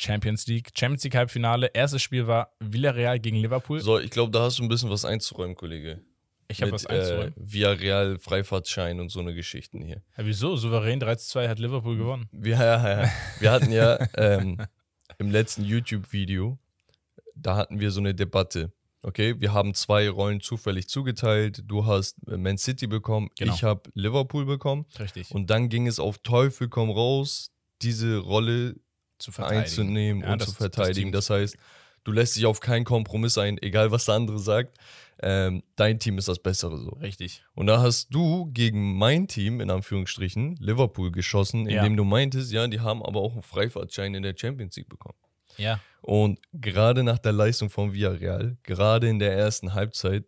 [0.00, 0.70] Champions League.
[0.74, 1.66] Champions League Halbfinale.
[1.74, 3.80] Erstes Spiel war Villarreal gegen Liverpool.
[3.80, 6.00] So, ich glaube, da hast du ein bisschen was einzuräumen, Kollege.
[6.48, 7.34] ich habe was einzuräumen.
[7.36, 10.02] Äh, Villarreal, Freifahrtschein und so eine Geschichten hier.
[10.16, 10.56] Ja, wieso?
[10.56, 12.28] Souverän 3 zu 2 hat Liverpool gewonnen.
[12.32, 13.10] Wir, ja, ja.
[13.40, 14.58] wir hatten ja ähm,
[15.18, 16.58] im letzten YouTube-Video,
[17.34, 18.72] da hatten wir so eine Debatte.
[19.02, 21.62] Okay, wir haben zwei Rollen zufällig zugeteilt.
[21.66, 23.54] Du hast äh, Man City bekommen, Genau.
[23.54, 24.84] ich habe Liverpool bekommen.
[24.98, 25.30] Richtig.
[25.30, 28.76] Und dann ging es auf Teufel komm raus, diese Rolle
[29.18, 31.06] zu einzunehmen Ja, und das- zu das verteidigen.
[31.08, 31.56] Team- Das, heißt,
[32.04, 34.76] du lässt dich auf keinen Kompromiss ein, egal was der andere sagt.
[35.22, 36.90] Ähm, dein Team ist das Bessere so.
[36.92, 37.42] Richtig.
[37.54, 41.78] Und da hast du gegen mein Team, in Anführungsstrichen, Liverpool geschossen, Ja.
[41.82, 45.18] indem du meintest, ja, die haben aber auch einen Freifahrtschein in der Champions League bekommen.
[45.56, 45.80] Ja.
[46.02, 50.24] Und gerade nach der Leistung von Villarreal, gerade in der ersten Halbzeit,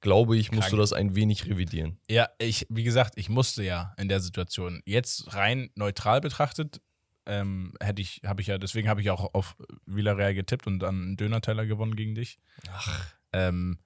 [0.00, 0.70] glaube ich, musst Krank.
[0.72, 1.98] du das ein wenig revidieren.
[2.08, 4.82] Ja, ich, wie gesagt, ich musste ja in der Situation.
[4.84, 6.80] Jetzt rein neutral betrachtet,
[7.26, 11.02] ähm, hätte ich, habe ich ja, deswegen habe ich auch auf Villarreal getippt und dann
[11.02, 12.38] einen Döner-Teller gewonnen gegen dich.
[12.70, 13.78] Ach, Ähm,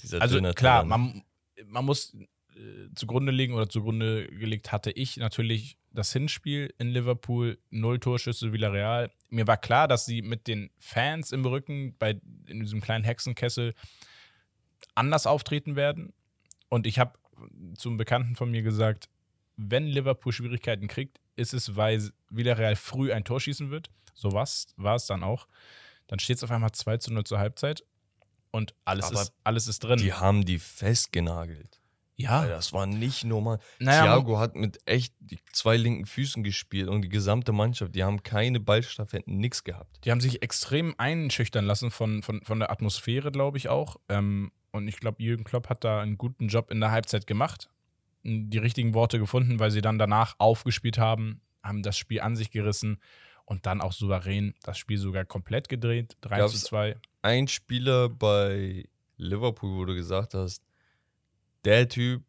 [0.00, 0.88] dieser also Döner-Teller, klar, ne?
[0.88, 1.22] man,
[1.66, 2.16] man muss
[2.56, 8.52] äh, zugrunde legen oder zugrunde gelegt hatte ich natürlich das Hinspiel in Liverpool, null Torschüsse
[8.52, 9.10] Villarreal.
[9.30, 13.74] Mir war klar, dass sie mit den Fans im Rücken bei in diesem kleinen Hexenkessel
[14.94, 16.12] anders auftreten werden.
[16.68, 17.18] Und ich habe
[17.74, 19.08] zum Bekannten von mir gesagt,
[19.56, 23.90] wenn Liverpool Schwierigkeiten kriegt, ist es, weil Villarreal früh ein Tor schießen wird.
[24.14, 25.46] So war es dann auch.
[26.06, 27.84] Dann steht es auf einmal 2 zu 0 zur Halbzeit
[28.50, 29.98] und alles, Aber ist, alles ist drin.
[29.98, 31.80] Die haben die festgenagelt.
[32.16, 33.58] Ja, Alter, Das war nicht normal.
[33.78, 38.02] Naja, Thiago hat mit echt die zwei linken Füßen gespielt und die gesamte Mannschaft, die
[38.04, 40.04] haben keine Ballstaffetten, nix gehabt.
[40.04, 43.96] die haben sich extrem einschüchtern lassen von, von, von der Atmosphäre, glaube ich auch.
[44.08, 47.68] Ähm, und ich glaube, Jürgen Klopp hat da einen guten Job in der Halbzeit gemacht.
[48.24, 52.50] die richtigen Worte gefunden, weil sie dann danach aufgespielt haben, haben das Spiel an sich
[52.50, 52.98] gerissen
[53.44, 56.16] und dann auch souverän das Spiel sogar komplett gedreht.
[56.22, 56.96] 3 Gab's- zu 2.
[57.22, 60.62] Ein Spieler bei Liverpool, wo du gesagt hast,
[61.66, 62.24] der Typ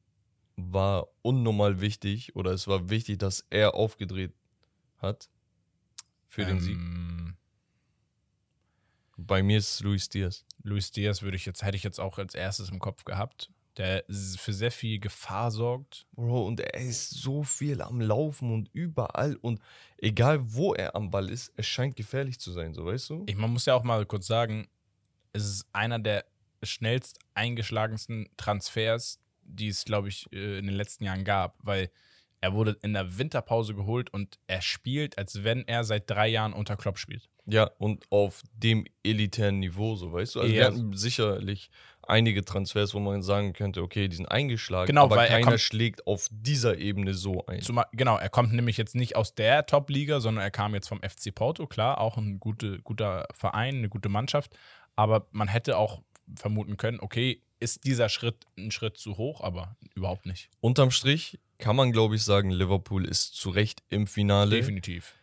[0.55, 4.33] war unnormal wichtig oder es war wichtig, dass er aufgedreht
[4.97, 5.29] hat
[6.27, 6.75] für den Sieg.
[6.75, 7.35] Ähm,
[9.15, 10.45] Bei mir ist es Luis Diaz.
[10.63, 14.03] Luis Diaz würde ich jetzt, hätte ich jetzt auch als erstes im Kopf gehabt, der
[14.09, 16.07] für sehr viel Gefahr sorgt.
[16.13, 19.61] Bro, und er ist so viel am Laufen und überall und
[19.97, 23.23] egal wo er am Ball ist, es scheint gefährlich zu sein, so weißt du?
[23.27, 24.67] Ich, man muss ja auch mal kurz sagen,
[25.33, 26.25] es ist einer der
[26.63, 31.89] schnellst eingeschlagensten Transfers, die es, glaube ich, äh, in den letzten Jahren gab, weil
[32.41, 36.53] er wurde in der Winterpause geholt und er spielt, als wenn er seit drei Jahren
[36.53, 37.29] unter Klopp spielt.
[37.49, 40.41] Ja, und auf dem elitären Niveau, so weißt du?
[40.41, 40.67] Also wir Ja.
[40.67, 41.69] hatten sicherlich
[42.03, 45.45] einige Transfers, wo man sagen könnte, okay, die sind eingeschlagen, Genau, aber weil er keiner
[45.51, 47.61] kommt- schlägt auf dieser Ebene so ein.
[47.61, 51.01] Zumal, genau, er kommt nämlich jetzt nicht aus der Top-Liga, sondern er kam jetzt vom
[51.01, 54.55] FC Porto, klar, auch ein gute, guter Verein, eine gute Mannschaft,
[54.97, 56.01] aber man hätte auch
[56.35, 60.49] vermuten können, okay, ist dieser Schritt ein Schritt zu hoch, aber überhaupt nicht.
[60.59, 64.51] Unterm Strich kann man, glaube ich, sagen, Liverpool ist zu Recht im Finale.
[64.55, 65.15] Definitiv.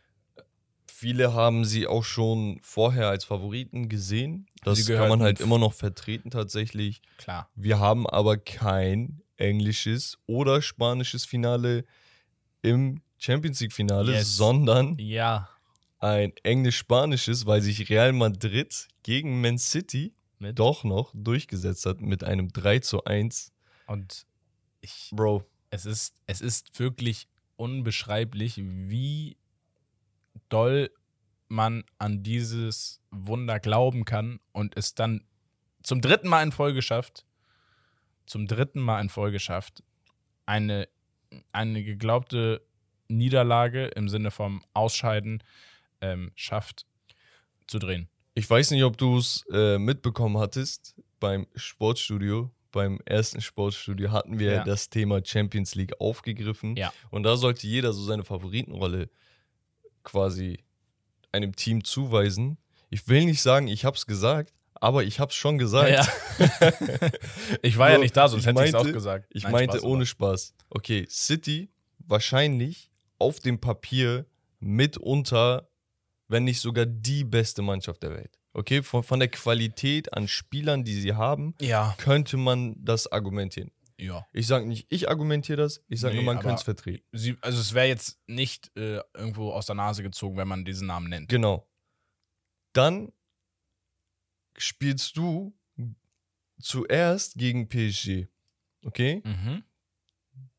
[0.87, 4.47] Viele haben sie auch schon vorher als Favoriten gesehen.
[4.63, 7.03] Das kann man halt immer noch vertreten tatsächlich.
[7.19, 7.51] Klar.
[7.55, 11.85] Wir haben aber kein englisches oder spanisches Finale
[12.63, 14.37] im Champions League Finale, Yes.
[14.37, 15.49] sondern Ja.
[15.99, 20.59] ein englisch-spanisches, weil sich Real Madrid gegen Man City Mit.
[20.59, 23.53] doch noch durchgesetzt hat mit einem 3 zu 1.
[23.87, 24.27] Und
[24.81, 29.37] ich, Bro, es ist, es ist wirklich unbeschreiblich, wie
[30.49, 30.91] doll
[31.49, 35.25] man an dieses Wunder glauben kann und es dann
[35.83, 37.27] zum dritten Mal in Folge schafft,
[38.27, 39.83] zum dritten Mal in Folge schafft,
[40.47, 40.89] eine,
[41.53, 42.67] eine geglaubte
[43.09, 45.43] Niederlage im Sinne vom Ausscheiden
[46.01, 46.87] ähm, schafft
[47.67, 48.09] zu drehen.
[48.35, 52.51] Ich weiß nicht, ob du es äh, mitbekommen hattest beim Sportstudio.
[52.73, 54.65] Beim ersten Sportstudio hatten wir Ja.
[54.65, 56.75] das Thema Champions League aufgegriffen.
[56.77, 56.93] Ja.
[57.11, 59.09] Und da sollte jeder so seine Favoritenrolle
[60.03, 60.59] quasi
[61.31, 62.59] einem Team zuweisen.
[62.91, 66.11] Ich will nicht sagen, ich hab's gesagt, aber ich hab's schon gesagt.
[67.63, 69.27] ich war ja Bro, nicht da, sonst ich hätte ich es meinte- auch gesagt.
[69.31, 70.55] Ich Nein, meinte Spaß, ohne Spaß.
[70.71, 74.27] Okay, City wahrscheinlich auf dem Papier
[74.61, 75.69] mitunter,
[76.29, 78.39] wenn nicht sogar die beste Mannschaft der Welt.
[78.53, 83.71] Okay, von, von der Qualität an Spielern, die sie haben, Ja, könnte man das argumentieren.
[83.99, 84.25] ja.
[84.33, 87.05] Ich sage nicht, ich argumentiere das, ich sage Nee, nur, man könnte es vertreten.
[87.13, 90.87] Sie, also es wäre jetzt nicht äh, irgendwo aus der Nase gezogen, wenn man diesen
[90.87, 91.29] Namen nennt.
[91.29, 91.69] Genau.
[92.75, 93.13] Dann
[94.57, 95.53] spielst du
[96.61, 98.27] zuerst gegen PSG.
[98.85, 99.21] Okay?
[99.25, 99.65] Mhm.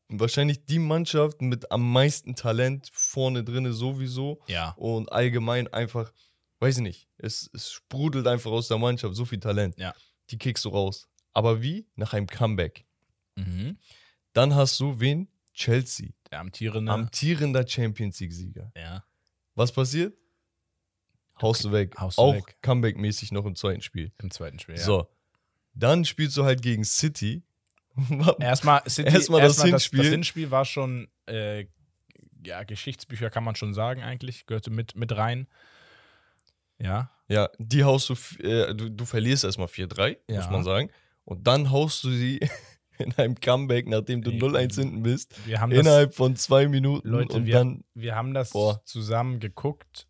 [0.08, 4.40] Wahrscheinlich die Mannschaft mit am meisten Talent vorne drinne sowieso.
[4.46, 4.70] Ja.
[4.76, 6.12] und allgemein einfach,
[6.60, 9.76] weiß ich nicht, es, es sprudelt einfach aus der Mannschaft, so viel Talent.
[9.78, 9.94] Ja.
[10.30, 11.08] Die kickst du raus.
[11.32, 11.86] Aber wie?
[11.96, 12.84] Nach einem Comeback.
[13.34, 13.78] Mhm.
[14.32, 15.28] Dann hast du wen?
[15.52, 16.92] Chelsea, Der amtierende.
[16.92, 18.70] amtierender Champions League-Sieger.
[18.76, 19.04] ja.
[19.54, 20.14] Was passiert?
[21.40, 21.96] Haust du weg.
[21.98, 22.46] haust du Auch.
[22.62, 24.12] Comeback-mäßig noch im zweiten Spiel.
[24.22, 24.76] Im zweiten Spiel.
[24.76, 24.82] Ja.
[24.84, 25.08] So.
[25.74, 27.42] Dann spielst du halt gegen City.
[28.40, 29.98] Erstmal, City, Erstmal das das, Hinspiel.
[30.00, 31.66] das Hinspiel war schon, äh,
[32.44, 35.46] ja, Geschichtsbücher kann man schon sagen eigentlich, gehörte mit, mit rein.
[36.78, 37.10] Ja.
[37.28, 40.50] ja, die haust du, äh, du, du verlierst erstmal 4-3, muss Ja.
[40.50, 40.90] man sagen.
[41.24, 42.38] Und dann haust du sie
[42.98, 45.34] in einem Comeback, nachdem du Nee, 0-1 hinten bist.
[45.46, 48.80] Wir haben das, innerhalb von zwei Minuten Leute, und wir, dann wir haben das Boah.
[48.84, 50.06] zusammen geguckt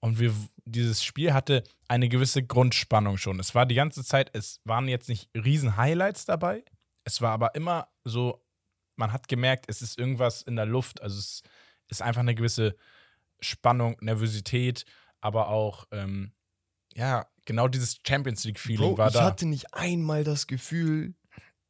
[0.00, 3.38] und wir, dieses Spiel hatte eine gewisse Grundspannung schon.
[3.38, 6.64] Es war die ganze Zeit, es waren jetzt nicht riesen Highlights dabei,
[7.04, 8.44] es war aber immer so,
[8.96, 11.42] man hat gemerkt, es ist irgendwas in der Luft, also es
[11.88, 12.76] ist einfach eine gewisse
[13.40, 14.84] Spannung, Nervosität,
[15.20, 16.32] aber auch, ähm,
[16.94, 19.24] ja, genau dieses Champions League-Feeling war ich da.
[19.24, 21.14] hatte nicht einmal das Gefühl,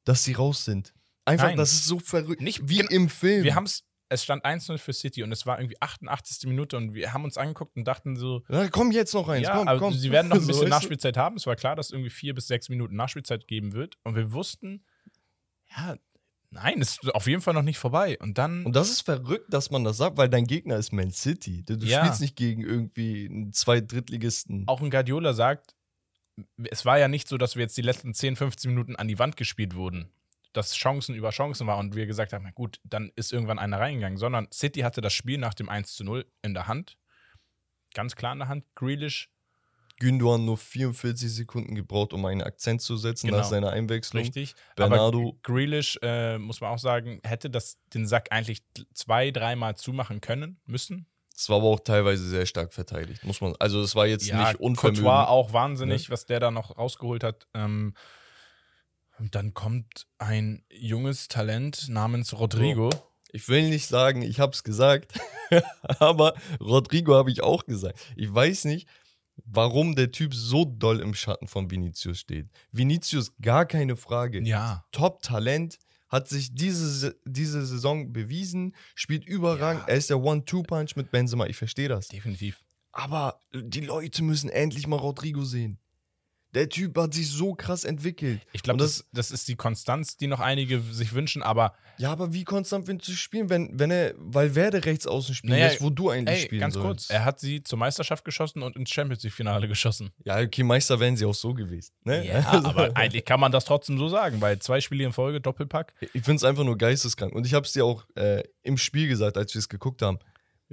[0.05, 0.92] dass sie raus sind.
[1.25, 1.57] Einfach, Nein.
[1.57, 2.42] das ist so verrückt.
[2.42, 3.42] Nicht- wie im Film.
[3.44, 6.47] wir haben es, es stand 1-0 für City und es war irgendwie 88.
[6.47, 9.57] Minute und wir haben uns angeguckt und dachten so, Na, komm jetzt noch eins, ja,
[9.57, 9.94] komm, aber komm.
[9.94, 10.68] sie werden noch ein So, bisschen du?
[10.70, 11.37] Nachspielzeit haben.
[11.37, 13.97] Es war klar, dass es irgendwie vier bis sechs Minuten Nachspielzeit geben wird.
[14.05, 14.85] Und wir wussten,
[15.76, 15.96] ja,
[16.50, 18.18] nein, es ist auf jeden Fall noch nicht vorbei.
[18.20, 21.10] Und dann, Und das ist verrückt, dass man das sagt, weil dein Gegner ist Man
[21.10, 21.62] City.
[21.64, 22.04] Du, du Ja.
[22.04, 24.64] spielst nicht gegen irgendwie einen zwei Drittligisten.
[24.68, 25.74] auch ein Guardiola sagt,
[26.70, 29.18] es war ja nicht so, dass wir jetzt die letzten 10, 15 Minuten an die
[29.18, 30.10] Wand gespielt wurden.
[30.52, 33.80] Dass Chancen über Chancen war und wir gesagt haben, na gut, dann ist irgendwann einer
[33.80, 36.96] reingegangen, sondern City hatte das Spiel nach dem 1 zu 0 in der Hand.
[37.92, 38.64] Ganz klar in der Hand.
[38.76, 39.30] Grealish
[40.00, 43.38] Gündogan nur 44 Sekunden gebraucht, um einen Akzent zu setzen Genau.
[43.38, 44.22] nach seiner Einwechslung.
[44.22, 44.54] Richtig.
[44.76, 49.76] Bernardo- Aber Grealish, äh, muss man auch sagen, hätte das den Sack eigentlich zwei, dreimal
[49.76, 51.07] zumachen können, müssen.
[51.37, 53.54] Es war aber auch teilweise sehr stark verteidigt, muss man.
[53.59, 55.02] Also es war jetzt nicht Unvermögen.
[55.04, 57.46] Courtois auch wahnsinnig, was der da noch rausgeholt hat.
[57.54, 57.94] Ähm,
[59.18, 62.90] und dann kommt ein junges Talent namens Rodrigo.
[63.33, 65.12] Ich will nicht sagen, ich habe es gesagt,
[65.98, 67.98] aber Rodrigo habe ich auch gesagt.
[68.16, 68.88] Ich weiß nicht,
[69.44, 72.49] warum der Typ so doll im Schatten von Vinicius steht.
[72.73, 74.42] Vinicius gar keine Frage.
[74.42, 74.85] Ja.
[74.92, 75.79] Top-Talent,
[76.14, 79.83] hat sich diese, diese Saison bewiesen, spielt überragend.
[79.83, 79.88] Ja.
[79.88, 82.07] Er ist der One-Two-Punch mit Benzema, ich verstehe das.
[82.07, 82.62] Definitiv.
[82.92, 85.81] Aber die Leute müssen endlich mal Rodrigo sehen.
[86.55, 88.40] Der Typ hat sich so krass entwickelt.
[88.53, 92.33] Ich glaube, das, das ist die Konstanz, die noch einige sich wünschen, aber Ja, aber
[92.33, 96.11] wie konstant willst du spielen, wenn, wenn er Valverde rechts außen spielen Naja, wo du
[96.11, 96.87] eigentlich ey, spielen ganz sollst?
[96.87, 100.12] kurz, er hat sie zur Meisterschaft geschossen und ins Champions League-Finale geschossen.
[100.25, 101.93] Ja, okay, Meister wären sie auch so gewesen.
[102.05, 102.27] Ne?
[102.27, 105.40] Ja, Also, aber eigentlich kann man das trotzdem so sagen, weil zwei Spiele in Folge,
[105.40, 105.93] Doppelpack.
[106.01, 107.35] Ich finde es einfach nur geisteskrank.
[107.35, 110.19] Und ich habe es dir auch äh, im Spiel gesagt, als wir es geguckt haben.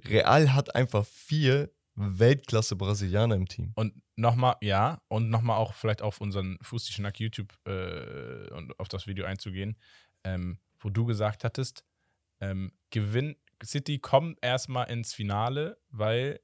[0.06, 3.73] Real hat einfach vier Weltklasse-Brasilianer im Team.
[3.75, 9.08] Und nochmal, ja, und nochmal auch vielleicht auf unseren Fußschnack YouTube äh, und auf das
[9.08, 9.77] Video einzugehen,
[10.23, 11.84] ähm, wo du gesagt hattest,
[12.39, 16.39] ähm, Gewinn, City kommt erstmal ins Finale, weil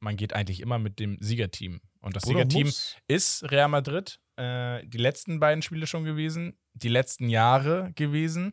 [0.00, 1.80] man geht eigentlich immer mit dem Siegerteam.
[2.00, 2.96] Und das Bruder, Siegerteam muss.
[3.08, 8.52] ist Real Madrid, äh, die letzten beiden Spiele schon gewesen, die letzten Jahre gewesen.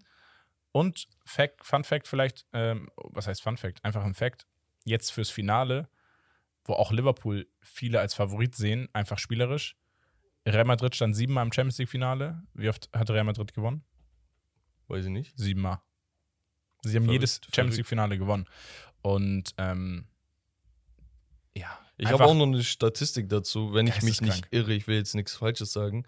[0.72, 3.84] Und Fact, Fun Fact vielleicht, ähm, was heißt Fun Fact?
[3.84, 4.48] Einfach ein Fact.
[4.86, 5.90] Jetzt fürs Finale,
[6.66, 9.76] wo auch Liverpool viele als Favorit sehen, einfach spielerisch.
[10.46, 12.42] Real Madrid stand siebenmal im Champions League-Finale.
[12.54, 13.84] Wie oft hat Real Madrid gewonnen?
[14.88, 15.38] Weiß ich nicht.
[15.38, 15.82] Siebenmal.
[16.84, 17.56] Sie haben Verrückt, jedes verrückt.
[17.56, 18.48] Champions League-Finale gewonnen.
[19.02, 20.08] Und ähm,
[21.56, 21.80] ja.
[21.98, 24.74] Ich habe auch noch eine Statistik dazu, wenn ich mich nicht irre.
[24.74, 26.06] Ich will jetzt nichts Falsches sagen.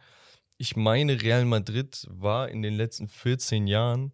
[0.57, 4.13] Ich meine, Real Madrid war in den letzten 14 Jahren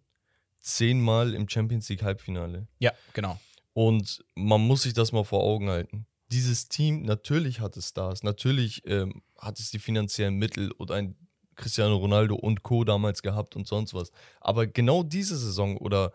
[0.58, 2.66] zehnmal im Champions League Halbfinale.
[2.78, 3.40] Ja, genau.
[3.72, 6.06] Und man muss sich das mal vor Augen halten.
[6.32, 11.16] Dieses Team, natürlich hat es Stars, natürlich ähm, hat es die finanziellen Mittel und ein
[11.56, 12.84] Cristiano Ronaldo und Co.
[12.84, 14.12] damals gehabt und sonst was.
[14.40, 16.12] Aber genau diese Saison oder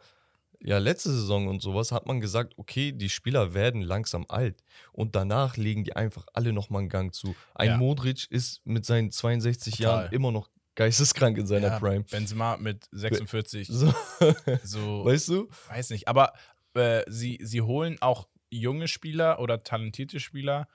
[0.62, 5.15] ja, letzte Saison und sowas hat man gesagt, okay, die Spieler werden langsam alt und
[5.15, 7.36] danach legen die einfach alle nochmal einen Gang zu.
[7.54, 7.78] Ein Ja.
[7.78, 9.84] Modric ist mit seinen 62 Total.
[10.06, 12.04] Jahren immer noch geisteskrank in seiner ja, Prime.
[12.06, 13.67] Benzema mit 46.
[13.67, 13.93] So,
[14.63, 15.49] So, weißt du?
[15.69, 16.08] weiß nicht.
[16.08, 16.34] Aber
[16.73, 18.28] äh, sie, sie holen auch
[18.60, 20.68] junge Spieler oder talentierte Spieler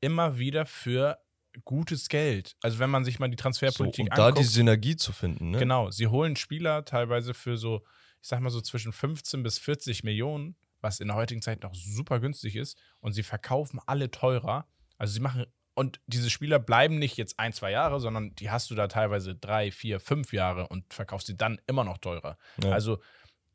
[0.00, 1.18] immer wieder für
[1.64, 2.56] gutes Geld.
[2.62, 4.40] Also wenn man sich mal die So, Transferpolitik und da anguckt.
[4.40, 5.58] die Synergie zu finden, ne?
[5.58, 7.82] Genau, sie holen Spieler teilweise für so,
[8.22, 11.74] ich sag mal so zwischen 15 bis 40 Millionen, was in der heutigen Zeit noch
[11.74, 14.66] super günstig ist, und sie verkaufen alle teurer.
[14.98, 18.70] Also sie machen, und diese Spieler bleiben nicht jetzt ein, zwei Jahre, sondern die hast
[18.70, 22.36] du da teilweise drei, vier, fünf Jahre und verkaufst sie dann immer noch teurer.
[22.62, 22.70] Ja.
[22.70, 23.00] Also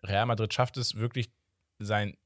[0.03, 1.31] Real Madrid schafft es wirklich,
[1.79, 2.17] sein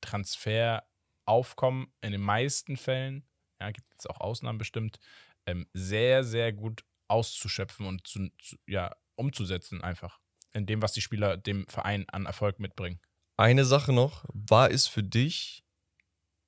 [1.26, 3.24] Transferaufkommen in den meisten Fällen,
[3.60, 5.00] ja, gibt es auch Ausnahmen bestimmt,
[5.46, 10.20] ähm, sehr, sehr gut auszuschöpfen und zu, zu, ja, umzusetzen einfach.
[10.54, 13.00] In dem, was die Spieler dem Verein an Erfolg mitbringen.
[13.38, 15.64] Eine Sache noch, war es für dich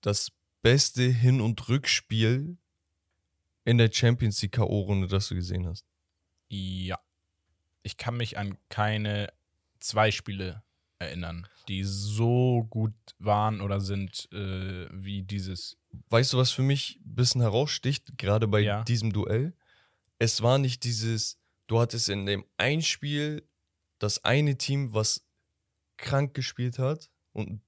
[0.01, 2.57] das beste Hin- und Rückspiel
[3.63, 5.85] in der Champions League K.O.-Runde, das du gesehen hast?
[6.49, 6.99] Ja.
[7.81, 9.31] Ich kann mich an keine
[9.79, 10.63] zwei Spiele
[11.05, 15.77] erinnern, die so gut waren oder sind äh, wie dieses.
[16.09, 18.83] Weißt du, was für mich ein bisschen heraussticht, gerade bei Ja.
[18.83, 19.53] diesem Duell?
[20.19, 21.37] Es war nicht dieses,
[21.67, 23.47] du hattest in dem Einspiel
[23.99, 25.25] das eine Team, was
[25.97, 27.61] krank gespielt hat und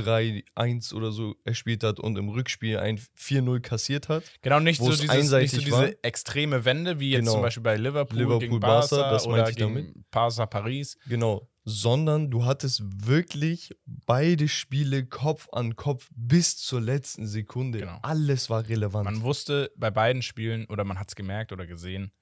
[0.00, 4.24] 3-1 oder so erspielt hat und im Rückspiel ein 4-0 kassiert hat.
[4.42, 5.90] Genau, nicht so, es dieses, nicht so diese war.
[6.02, 7.32] extreme Wende, wie jetzt Genau.
[7.32, 10.96] zum Beispiel bei Liverpool, Liverpool, gegen Barca, Barca, das oder ich gegen Barca Paris.
[11.08, 11.48] Genau.
[11.66, 17.78] Sondern du hattest wirklich beide Spiele Kopf an Kopf bis zur letzten Sekunde.
[17.78, 17.98] Genau.
[18.02, 19.04] Alles war relevant.
[19.06, 22.12] Man wusste bei beiden Spielen, oder man hat es gemerkt oder gesehen,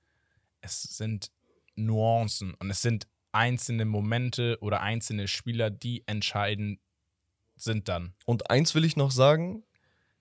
[0.60, 1.32] es sind
[1.74, 6.78] Nuancen und es sind einzelne Momente oder einzelne Spieler, die entscheidend
[7.62, 8.14] sind dann.
[8.26, 9.64] Und eins will ich noch sagen: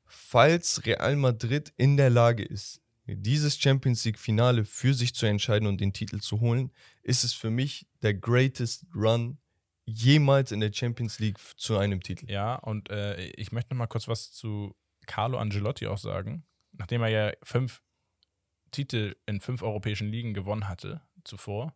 [0.06, 5.82] Falls Real Madrid in der Lage ist, dieses Champions League-Finale für sich zu entscheiden und
[5.82, 9.40] den Titel zu holen, ist es für mich der greatest Run
[9.86, 12.30] jemals in der Champions League zu einem Titel.
[12.30, 14.76] Ja, und äh, ich möchte noch mal kurz was zu
[15.06, 16.46] Carlo Angelotti auch sagen.
[16.72, 17.82] Nachdem er ja fünf
[18.72, 21.76] Titel in fünf europäischen Ligen gewonnen hatte zuvor,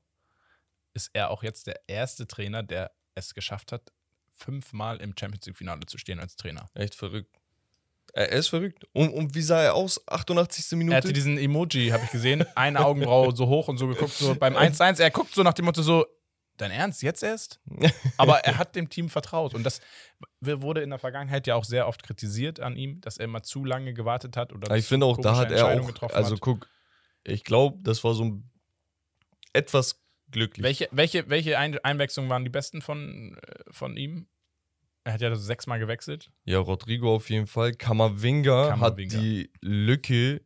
[0.94, 3.92] ist er auch jetzt der erste Trainer, der es geschafft hat,
[4.36, 6.70] fünfmal im Champions League-Finale zu stehen als Trainer.
[6.74, 7.36] Echt verrückt.
[8.14, 8.86] Er ist verrückt.
[8.94, 10.02] Und, und wie sah er aus?
[10.08, 10.78] 88.
[10.78, 10.96] Minute?
[10.96, 14.36] Er hatte diesen Emoji, habe ich gesehen, eine Augenbraue so hoch und so geguckt, so
[14.36, 15.02] beim 1-1.
[15.02, 16.06] Er guckt so nach dem Motto so,
[16.58, 17.60] dein Ernst, jetzt erst?
[18.18, 19.54] Aber er hat dem Team vertraut.
[19.54, 19.82] Und das
[20.40, 23.66] wurde in der Vergangenheit ja auch sehr oft kritisiert an ihm, dass er immer zu
[23.66, 24.54] lange gewartet hat.
[24.54, 26.70] Oder ich finde auch, da hat er auch, getroffen also guck,
[27.24, 28.50] ich glaube, das war so ein
[29.52, 30.05] etwas
[30.36, 30.64] glücklich.
[30.64, 34.28] Welche, welche, welche Ein Einwechslungen waren die besten von, äh, von ihm?
[35.04, 36.32] Er hat ja das sechsmal gewechselt.
[36.44, 37.74] Ja, Rodrigo auf jeden Fall.
[37.74, 39.16] Kamavinga, Kamavinga.
[39.16, 40.42] hat die Lücke,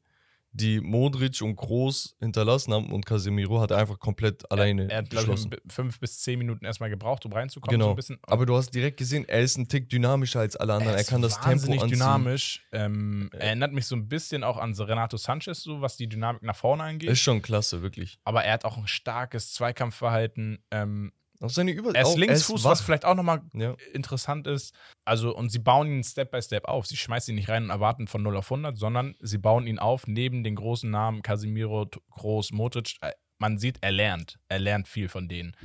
[0.51, 5.33] die Modric und Groß hinterlassen haben und Casemiro hat einfach komplett alleine Er hat, glaube
[5.35, 7.79] ich, fünf bis zehn Minuten erstmal gebraucht, um reinzukommen.
[7.79, 7.95] So Genau.
[7.95, 8.17] bisschen.
[8.23, 10.95] Aber du hast direkt gesehen, er ist ein Tick dynamischer als alle anderen.
[10.95, 11.89] Er, ist kann das Tempo anziehen.
[11.89, 12.65] dynamisch.
[12.71, 16.55] Ähm, Erinnert mich so ein bisschen auch an Renato Sanchez, so was die Dynamik nach
[16.55, 17.09] vorne angeht.
[17.09, 18.19] Ist schon klasse, wirklich.
[18.23, 20.63] aber er hat auch ein starkes Zweikampfverhalten.
[20.71, 23.75] Ähm, Auch seine Über er ist Linksfuß, was vielleicht auch nochmal Ja.
[23.93, 24.73] interessant ist.
[25.05, 26.85] Also, und sie bauen ihn Step by Step auf.
[26.85, 29.79] Sie schmeißen ihn nicht rein und erwarten von 0 auf 100, sondern sie bauen ihn
[29.79, 32.95] auf neben den großen Namen Casimiro, Groß, Modric.
[33.01, 34.37] Äh, Man sieht, er lernt.
[34.49, 35.55] Er lernt viel von denen.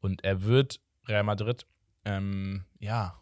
[0.00, 1.66] Und er wird Real Madrid,
[2.04, 3.18] ähm, ja,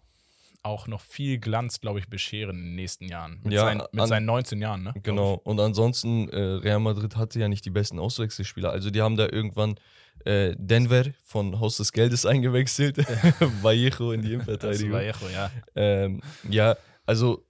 [0.64, 3.40] auch noch viel Glanz, glaube ich, bescheren in den nächsten Jahren.
[3.44, 4.94] Mit, Ja, seinen, mit an- seinen 19 Jahren, ne?
[5.04, 5.34] Genau.
[5.44, 8.70] Und ansonsten, äh, Real Madrid hatte ja nicht die besten Auswechselspieler.
[8.70, 9.76] Also die haben da irgendwann
[10.24, 12.98] äh, Denver von Haus des Geldes eingewechselt.
[13.62, 14.98] Vallejo in die Innenverteidigung.
[14.98, 15.50] Echo, ja.
[15.74, 17.44] Ähm, ja, also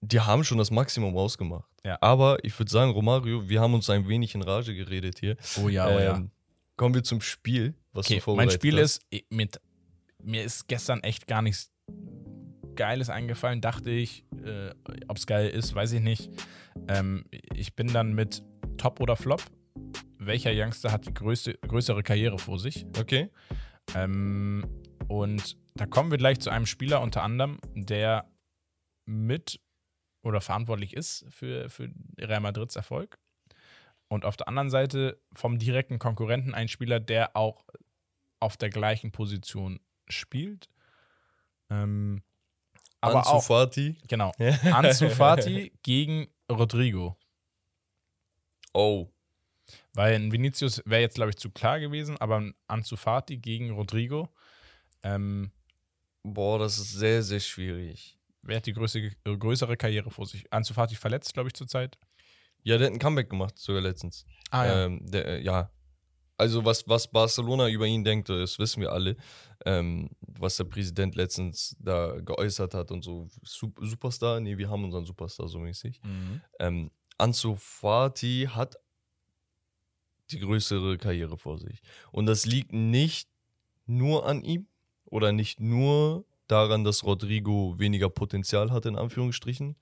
[0.00, 1.68] die haben schon das Maximum ausgemacht.
[1.84, 1.98] Ja.
[2.00, 5.36] Aber ich würde sagen, Romario, wir haben uns ein wenig in Rage geredet hier.
[5.62, 6.16] Oh ja, oh ja.
[6.16, 6.30] Ähm,
[6.76, 9.02] Kommen wir zum Spiel, was du Okay, vorbereitet mein Spiel hast.
[9.10, 9.60] ist, mit,
[10.22, 11.70] mir ist gestern echt gar nichts
[12.74, 14.24] Geiles eingefallen, dachte ich.
[14.42, 14.70] Äh,
[15.08, 16.30] Ob es geil ist, weiß ich nicht.
[16.88, 18.42] Ähm, ich bin dann mit
[18.78, 19.42] Top oder Flop.
[20.22, 22.84] Welcher Youngster hat die größte, größere Karriere vor sich?
[22.98, 23.30] Okay.
[23.94, 24.64] Ähm,
[25.08, 28.30] und da kommen wir gleich zu einem Spieler unter anderem, der
[29.06, 29.60] mit
[30.22, 33.18] oder verantwortlich ist für, für Real Madrids Erfolg.
[34.08, 37.64] Und auf der anderen Seite vom direkten Konkurrenten ein Spieler, der auch
[38.40, 40.68] auf der gleichen Position spielt.
[41.70, 42.22] Ähm,
[43.00, 43.96] aber Ansu auch, Fati.
[44.06, 44.32] genau,
[44.72, 47.16] Ansu Fati gegen Rodrigo.
[48.74, 49.08] Oh.
[49.94, 53.70] Weil ein Vinicius wäre jetzt, glaube ich, zu klar gewesen, aber ein Ansu Fati gegen
[53.70, 54.28] Rodrigo.
[55.02, 55.50] Ähm,
[56.22, 58.18] Boah, das ist sehr, sehr schwierig.
[58.42, 60.44] Wer hat die größere, größere Karriere vor sich?
[60.52, 61.98] Ansu Fati verletzt, glaube ich, zurzeit.
[62.62, 64.26] Ja, der hat ein Comeback gemacht, sogar letztens.
[64.50, 65.70] Ah, Ähm, der, äh, ja.
[66.36, 69.16] Also, was, was Barcelona über ihn denkt, das wissen wir alle.
[69.66, 73.28] Ähm, was der Präsident letztens da geäußert hat und so.
[73.42, 74.40] Sup Superstar?
[74.40, 76.00] Nee, wir haben unseren Superstar so mäßig.
[76.02, 76.40] Mhm.
[76.58, 78.76] Ähm, Ansu Fati hat
[80.32, 81.80] die größere Karriere vor sich.
[82.12, 83.28] Und das liegt nicht
[83.86, 84.66] nur an ihm
[85.06, 89.76] oder nicht nur daran, dass Rodrigo weniger Potenzial hat, in Anführungsstrichen,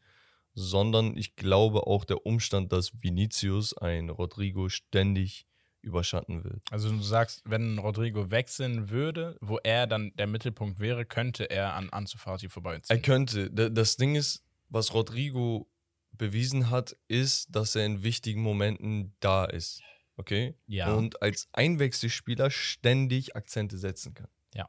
[0.55, 5.47] sondern ich glaube auch der Umstand, dass Vinicius ein Rodrigo ständig
[5.81, 6.61] überschatten wird.
[6.71, 11.75] Also du sagst, wenn Rodrigo wechseln würde, wo er dann der Mittelpunkt wäre, könnte er
[11.75, 13.03] an Ansu Fati Er vorbeiziehen.
[13.03, 13.51] könnte.
[13.51, 15.69] Das Ding ist, was Rodrigo
[16.13, 19.81] bewiesen hat, ist, dass er in wichtigen Momenten da ist.
[20.19, 20.55] Okay?
[20.67, 20.93] Ja.
[20.95, 24.29] Und als Einwechselspieler ständig Akzente setzen kann.
[24.53, 24.69] Ja.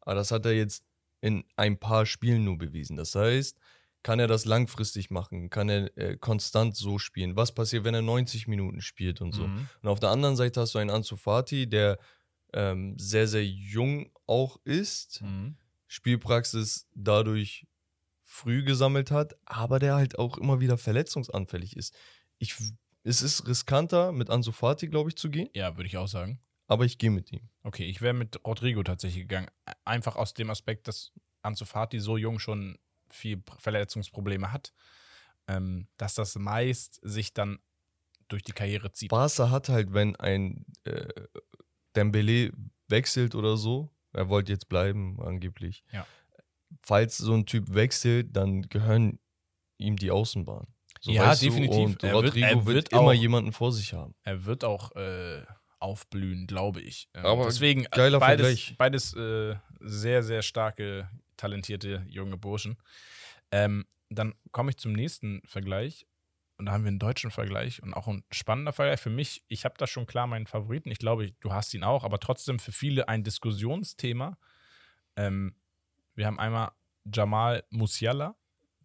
[0.00, 0.84] Aber das hat er jetzt
[1.20, 2.96] in ein paar Spielen nur bewiesen.
[2.96, 3.58] Das heißt,
[4.04, 5.50] kann er das langfristig machen?
[5.50, 7.36] Kann er äh, konstant so spielen?
[7.36, 9.46] Was passiert, wenn er 90 Minuten spielt und so?
[9.46, 9.68] Mhm.
[9.82, 11.98] Und auf der anderen Seite hast du einen Ansu Fati, der
[12.52, 15.22] ähm, sehr, sehr jung auch ist.
[15.22, 15.56] Mhm.
[15.88, 17.66] Spielpraxis dadurch
[18.22, 21.94] früh gesammelt hat, aber der halt auch immer wieder verletzungsanfällig ist.
[22.38, 22.56] Ich,
[23.04, 26.40] es ist riskanter, mit Ansu Fati, glaube ich, zu gehen, Ja, würde ich auch sagen.
[26.66, 27.48] aber ich gehe mit ihm.
[27.62, 29.48] Okay, ich wäre mit Rodrigo tatsächlich gegangen.
[29.84, 31.12] Einfach aus dem Aspekt, dass
[31.42, 34.72] Ansu Fati so jung schon viel Verletzungsprobleme hat,
[35.46, 37.58] ähm, dass das meist sich dann
[38.28, 39.10] durch die Karriere zieht.
[39.10, 41.06] Barca hat halt, wenn ein äh,
[41.94, 42.50] Dembele
[42.88, 45.84] wechselt oder so, er wollte jetzt bleiben, angeblich.
[45.92, 46.06] Ja.
[46.82, 49.18] Falls so ein Typ wechselt, dann gehören
[49.78, 50.66] ihm die Außenbahn.
[51.04, 51.46] So, Ja, weißt du?
[51.46, 51.76] definitiv.
[51.84, 54.14] Und Er wird- Rodrigo er wird, wird immer auch- jemanden vor sich haben.
[54.22, 55.42] Er wird auch äh,
[55.78, 57.10] aufblühen, glaube ich.
[57.12, 58.74] Ähm, Aber deswegen äh, geiler beides, Vergleich.
[58.78, 62.78] beides äh, sehr, sehr starke, talentierte junge Burschen.
[63.50, 66.06] Ähm, dann komme ich zum nächsten Vergleich.
[66.56, 68.98] Und da haben wir einen deutschen Vergleich und auch ein spannender Vergleich.
[69.00, 70.90] Für mich, ich habe da schon klar meinen Favoriten.
[70.90, 74.38] Ich glaube, du hast ihn auch, aber trotzdem für viele ein Diskussionsthema.
[75.16, 75.54] Ähm,
[76.14, 76.70] wir haben einmal
[77.12, 78.36] Jamal Musiala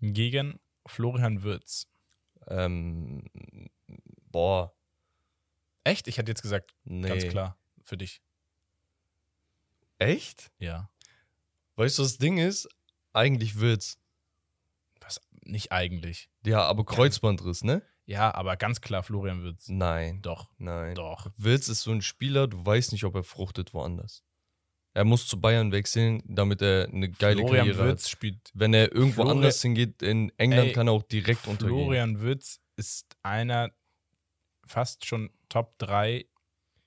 [0.01, 1.87] gegen Florian Würz.
[2.49, 3.23] Ähm,
[4.31, 4.73] boah,
[5.83, 6.07] Echt?
[6.07, 7.07] Ich hätte jetzt gesagt, nee.
[7.07, 8.21] ganz klar, für dich.
[9.97, 10.51] Echt?
[10.59, 10.89] Ja.
[11.75, 12.69] Weißt du, das Ding ist,
[13.13, 13.97] eigentlich wird's.
[14.99, 15.19] Was?
[15.41, 16.29] nicht eigentlich.
[16.45, 17.81] Ja, aber Kreuzbandriss, ne?
[18.05, 19.67] Ja, aber ganz klar Florian Wirtz.
[19.69, 20.21] Nein.
[20.21, 20.95] Doch, Nein.
[20.95, 21.31] doch.
[21.37, 24.23] Wirtz ist so ein Spieler, du weißt nicht, ob er fruchtet woanders.
[24.99, 28.09] Er muss zu Bayern wechseln, damit er eine geile Florian Karriere Wirtz hat.
[28.11, 28.51] spielt.
[28.53, 31.77] Wenn er irgendwo Florian- anders hingeht, in England Ey, kann er auch direkt untergehen.
[31.77, 33.71] Florian Wirtz ist einer
[34.65, 36.25] fast schon Top 3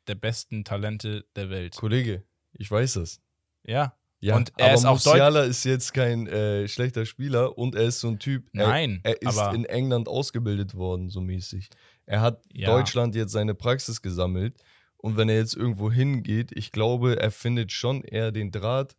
[0.09, 1.75] der besten Talente der Welt.
[1.75, 3.21] Kollege, ich weiß das.
[3.65, 3.97] Ja.
[4.21, 7.85] Ja, Und er aber ist auch Musiala ist jetzt kein äh, schlechter Spieler und er
[7.85, 8.47] ist so ein Typ.
[8.53, 11.71] Er, Nein, er ist in England ausgebildet worden, so mäßig.
[12.07, 12.69] Er hat Ja.
[12.69, 14.63] Deutschland jetzt seine Praxis gesammelt
[15.03, 18.97] und wenn er jetzt irgendwo hingeht, ich glaube, er findet schon eher den Draht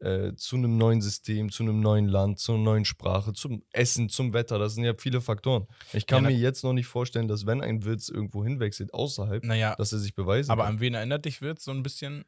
[0.00, 4.08] äh, zu einem neuen System, zu einem neuen Land, zu einer neuen Sprache, zum Essen,
[4.08, 4.58] zum Wetter.
[4.58, 5.68] Das sind ja viele Faktoren.
[5.92, 9.44] Ich kann Ja, mir jetzt noch nicht vorstellen, dass wenn ein Witz irgendwo hinwechselt, außerhalb,
[9.44, 10.74] naja, dass er sich beweisen aber kann.
[10.74, 11.62] an wen erinnert dich Wirtz?
[11.64, 12.24] So ein bisschen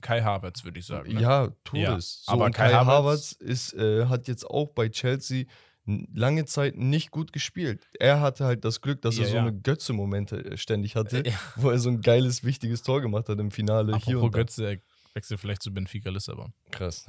[0.00, 1.12] Kai Havertz, würde ich sagen.
[1.14, 1.20] Ne?
[1.20, 2.24] Ja, tu Ja, es.
[2.24, 5.44] So, aber Kai Kai, Havertz- Havertz ist, äh, hat jetzt auch bei Chelsea
[5.86, 7.86] lange Zeit nicht gut gespielt.
[7.98, 9.42] Er hatte halt das Glück, dass Ja, er so ja.
[9.42, 11.38] eine Götze-Momente äh, ständig hatte, Äh, ja.
[11.56, 14.38] wo er so ein geiles, wichtiges Tor gemacht hat im Finale hier Apropos und da.
[14.38, 14.78] Götze, er
[15.14, 16.52] wechselt vielleicht zu Benfica Lissabon.
[16.70, 17.06] Krass.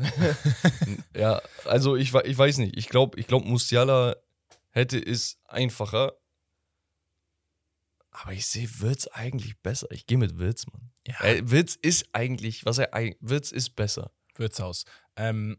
[1.16, 2.78] ja, also ich, ich weiß nicht.
[2.78, 4.16] Ich glaube, ich glaub, Musiala
[4.72, 6.14] hätte es einfacher.
[8.12, 9.88] Aber ich sehe Wirtz eigentlich besser.
[9.92, 10.92] Ich gehe mit Wirtz, Mann.
[11.08, 14.12] Ja, Äh, Wirtz ist eigentlich, was er eig- Wirtz ist besser.
[14.36, 14.86] Wirtshaus.
[15.16, 15.58] Ähm,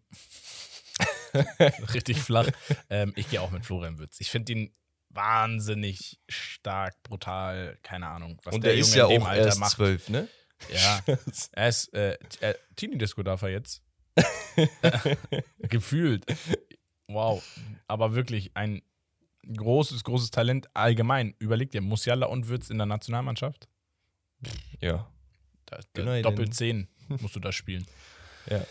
[1.94, 2.48] richtig flach.
[2.90, 4.20] Ähm, ich gehe auch mit Florian Wirtz.
[4.20, 4.74] Ich finde ihn
[5.10, 9.28] wahnsinnig stark, brutal, keine Ahnung, was und der er Junge ist ja in dem auch
[9.28, 9.72] Alter erst macht.
[9.72, 10.28] zwölf, ne?
[10.72, 11.00] Ja,
[11.52, 13.82] er ist äh, äh, Teenie-Disco darf er jetzt.
[15.58, 16.24] Gefühlt.
[17.08, 17.42] Wow.
[17.86, 18.82] Aber wirklich ein
[19.54, 21.34] großes, großes Talent allgemein.
[21.38, 23.68] Überleg dir, Musiala und Wirtz in der Nationalmannschaft.
[24.80, 25.10] ja.
[25.66, 26.22] Da, da, Günaydin.
[26.22, 26.88] Doppel 10
[27.20, 27.86] musst du da spielen.
[28.48, 28.64] Ja.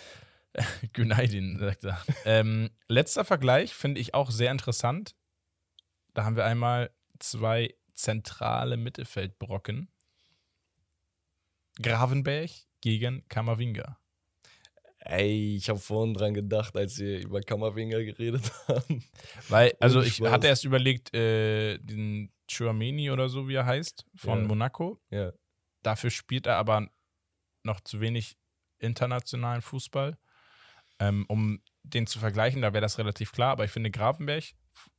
[0.94, 2.02] Günaydin, sagt er.
[2.26, 5.16] Ähm, letzter Vergleich finde ich auch sehr interessant.
[6.14, 9.90] Da haben wir einmal zwei zentrale Mittelfeldbrocken.
[11.82, 12.52] Gravenberg
[12.82, 13.98] gegen Kammerwinger.
[15.00, 19.04] Ey, ich habe vorhin dran gedacht, als wir über Kammerwinger geredet haben.
[19.50, 20.32] Weil, also ich Spaß.
[20.32, 24.48] hatte erst überlegt, äh, den Chouameni oder so, wie er heißt, von Ja.
[24.48, 25.00] Monaco.
[25.12, 25.32] Ja.
[25.84, 26.90] Dafür spielt er aber
[27.64, 28.36] noch zu wenig
[28.80, 30.18] internationalen Fußball.
[31.00, 33.52] Ähm, um den zu vergleichen, da wäre das relativ klar.
[33.52, 34.44] Aber ich finde Grafenberg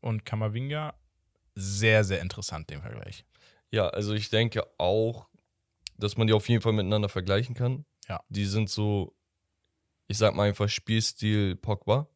[0.01, 0.94] und Kammerwinger
[1.55, 3.24] sehr, sehr interessant, den Vergleich.
[3.70, 5.28] Ja, also ich denke auch,
[5.99, 7.84] dass man die auf jeden Fall miteinander vergleichen kann.
[8.09, 8.22] Ja.
[8.28, 9.16] Die sind so,
[10.07, 12.09] ich sag mal einfach Spielstil Pogba.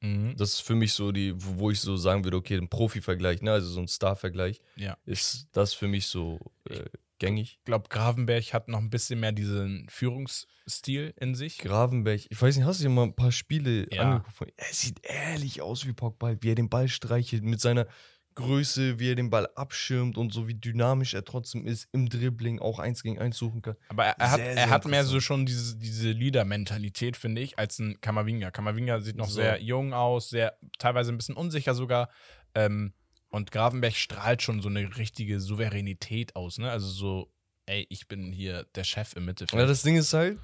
[0.00, 0.34] Mhm.
[0.36, 3.42] Das ist für mich so die, wo wo ich so sagen würde, okay, ein Profi-Vergleich,
[3.42, 3.52] ne?
[3.52, 4.96] also so ein Star-Vergleich, Ja.
[5.04, 6.84] ist das für mich so äh,
[7.18, 7.56] gängig.
[7.58, 11.58] Ich glaube, Grafenberg hat noch ein bisschen mehr diesen Führungsstil in sich.
[11.58, 14.02] Gravenberg, ich weiß nicht, hast du dir mal ein paar Spiele Ja.
[14.02, 14.52] angeguckt?
[14.56, 17.86] Er sieht ehrlich aus wie Pogba, wie er den Ball streichelt, mit seiner
[18.34, 22.58] Größe, wie er den Ball abschirmt und so wie dynamisch er trotzdem ist, im Dribbling
[22.58, 23.76] auch eins gegen eins suchen kann.
[23.88, 27.40] Aber er, er hat, Sehr, er sehr hat mehr so schon diese, diese Leader-Mentalität, finde
[27.40, 28.50] ich, als ein Kammerwinger.
[28.50, 29.36] Kammerwinger sieht noch So.
[29.36, 32.10] sehr jung aus, sehr teilweise ein bisschen unsicher sogar.
[32.54, 32.92] Ähm,
[33.30, 36.70] und Gravenberg strahlt schon so eine richtige Souveränität aus, ne?
[36.70, 37.30] Also so,
[37.66, 39.60] ey, ich bin hier der Chef im Mittelfeld.
[39.60, 40.38] Ja, das Ding ist halt,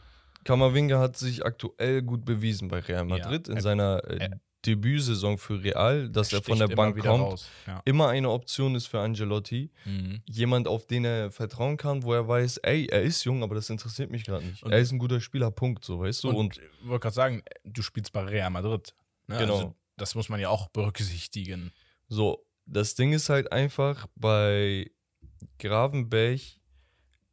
[0.44, 5.38] Kammerwinger hat sich aktuell gut bewiesen bei Real Madrid in er- seiner äh, er- Debütsaison
[5.38, 7.24] für Real, dass er, von sticht der immer Bank wieder kommt.
[7.24, 7.48] raus.
[7.66, 7.82] Ja.
[7.84, 9.70] Immer eine Option ist für Angelotti.
[9.84, 10.22] Mhm.
[10.26, 13.68] Jemand, auf den er vertrauen kann, wo er weiß, ey, er ist jung, aber das
[13.70, 14.62] interessiert mich gerade nicht.
[14.62, 16.28] Und- er ist ein guter Spieler, Punkt, so, weißt du?
[16.28, 18.94] Und, Und, ich wollte gerade sagen, du spielst bei Real Madrid.
[19.26, 19.38] Ne?
[19.38, 19.54] Genau.
[19.54, 21.72] Also, das muss man ja auch berücksichtigen.
[22.08, 24.90] so, das Ding ist halt einfach bei
[25.58, 26.40] Gravenberg,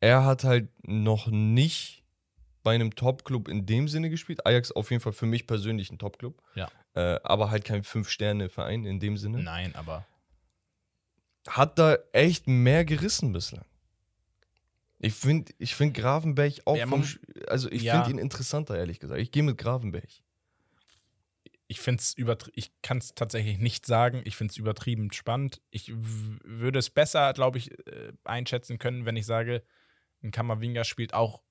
[0.02, 2.04] er hat halt noch nicht
[2.64, 4.46] bei einem Top-Club in dem Sinne gespielt.
[4.46, 6.42] Ajax auf jeden Fall für mich persönlich ein Top-Club.
[6.56, 6.70] Ja.
[6.94, 9.42] Äh, aber halt kein Fünf-Sterne-Verein in dem Sinne.
[9.44, 10.06] Nein, aber
[11.48, 13.66] Hat da echt mehr gerissen bislang.
[15.00, 17.06] Ich finde ich find Gravenberg auch Ja, vom,
[17.48, 18.04] also ich Ja.
[18.04, 19.22] finde ihn interessanter, ehrlich gesagt.
[19.22, 20.10] Ich gehe mit Gravenberg.
[21.72, 22.16] Ich finde es
[22.56, 24.22] ich kann es tatsächlich nicht sagen.
[24.26, 25.62] Ich finde es übertrieben spannend.
[25.70, 29.64] Ich würde es besser, glaube ich, äh, einschätzen können, wenn ich sage,
[30.24, 31.44] ein Kammerwinger spielt auch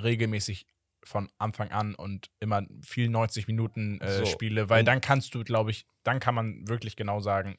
[0.00, 0.66] regelmäßig
[1.02, 4.24] von Anfang an und immer viel 90 Minuten äh, So.
[4.26, 7.58] Spiele, weil Und- dann kannst du, glaube ich, dann kann man wirklich genau sagen.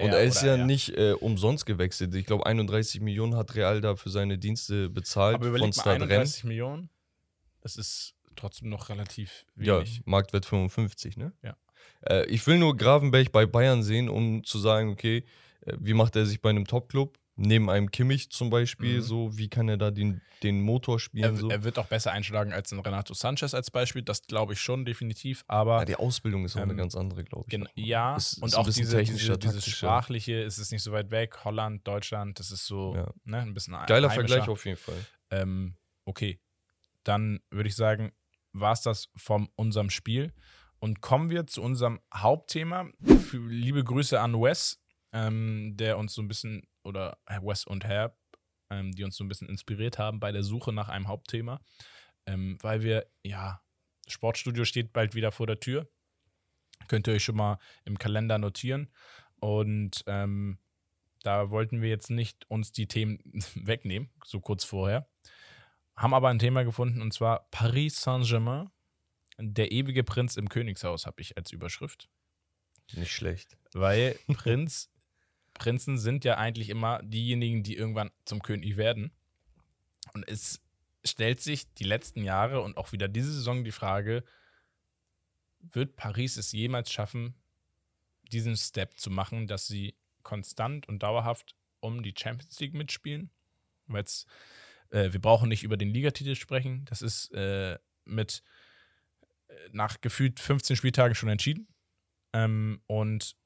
[0.00, 2.14] Und er ist ja nicht äh, umsonst gewechselt.
[2.14, 5.78] Ich glaube, 31 Millionen hat Real da für seine Dienste bezahlt Aber von Rennes.
[5.80, 6.88] 31 Millionen,
[7.60, 10.02] das ist trotzdem noch relativ Ja, wenig.
[10.04, 11.32] Marktwert 55, ne?
[11.42, 11.56] Ja.
[12.02, 15.24] Äh, ich will nur Gravenberg bei Bayern sehen, um zu sagen, okay,
[15.66, 17.18] äh, wie macht er sich bei einem Top-Club?
[17.34, 19.02] neben einem Kimmich zum Beispiel, Mhm.
[19.02, 21.34] so, wie kann er da den, den Motor spielen?
[21.34, 21.48] Er, so?
[21.48, 24.84] er wird auch besser einschlagen als ein Renato Sanchez als Beispiel, das glaube ich schon
[24.84, 27.86] definitiv, aber ja, die Ausbildung ist auch eine ähm, ganz andere, glaube ich.
[27.86, 29.64] Ja, ist und auch diese, diese, dieses.
[29.66, 31.42] Sprachliche, ist es nicht so weit weg.
[31.44, 33.10] Holland, Deutschland, das ist so Ja.
[33.24, 34.10] ne, ein bisschen Geiler.
[34.10, 35.04] Vergleich auf jeden Fall.
[35.30, 36.38] Ähm, okay,
[37.02, 38.12] dann würde ich sagen,
[38.52, 40.32] war es das von unserem Spiel.
[40.78, 42.88] Und kommen wir zu unserem Hauptthema.
[43.32, 44.82] Liebe Grüße an Wes,
[45.12, 48.18] ähm, der uns so ein bisschen, oder Wes und Herb,
[48.70, 51.60] ähm, die uns so ein bisschen inspiriert haben bei der Suche nach einem Hauptthema.
[52.26, 53.62] Ähm, weil wir, ja,
[54.08, 55.88] Sportstudio steht bald wieder vor der Tür.
[56.88, 58.88] Könnt ihr euch schon mal im Kalender notieren.
[59.38, 60.58] Und ähm,
[61.22, 63.20] da wollten wir jetzt nicht uns die Themen
[63.54, 65.08] wegnehmen, so kurz vorher.
[65.96, 68.70] Haben aber ein Thema gefunden und zwar Paris Saint-Germain,
[69.38, 72.08] der ewige Prinz im Königshaus, habe ich als Überschrift.
[72.94, 73.56] Nicht schlecht.
[73.72, 74.90] Weil Prinz,
[75.54, 79.12] Prinzen sind ja eigentlich immer diejenigen, die irgendwann zum König werden.
[80.14, 80.60] Und es
[81.04, 84.24] stellt sich die letzten Jahre und auch wieder diese Saison die Frage,
[85.60, 87.34] wird Paris es jemals schaffen,
[88.32, 93.30] diesen Step zu machen, dass sie konstant und dauerhaft um die Champions League mitspielen?
[93.86, 94.04] Weil
[94.92, 96.84] äh, wir brauchen nicht über den Ligatitel sprechen.
[96.84, 98.42] Das ist äh, mit
[99.48, 101.66] äh, nach gefühlt 15 Spieltagen schon entschieden.
[102.32, 103.36] Ähm, und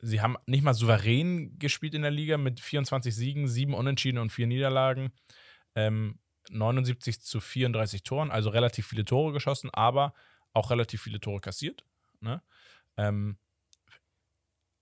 [0.00, 4.30] sie haben nicht mal souverän gespielt in der Liga mit 24 Siegen, 7 Unentschieden und
[4.30, 5.12] 4 Niederlagen.
[5.74, 6.18] Ähm,
[6.50, 10.14] 79 zu 34 Toren, also relativ viele Tore geschossen, aber
[10.52, 11.84] auch relativ viele Tore kassiert.
[12.20, 12.42] Ne?
[12.96, 13.38] Ähm,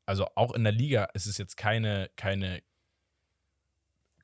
[0.07, 2.63] also auch in der Liga ist es jetzt keine, keine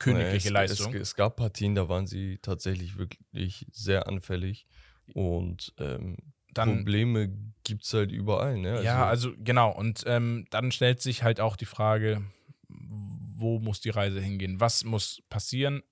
[0.04, 0.94] königliche es, Leistung.
[0.94, 4.66] Es, es gab Partien, da waren sie tatsächlich wirklich sehr anfällig.
[5.12, 6.16] Und ähm,
[6.52, 7.32] Dann, Probleme
[7.64, 8.58] gibt es halt überall.
[8.58, 8.82] Ne?
[8.82, 9.70] ja, also genau.
[9.70, 12.22] Und ähm, dann stellt sich halt auch die Frage,
[12.68, 14.60] wo muss die Reise hingehen?
[14.60, 15.82] Was muss passieren?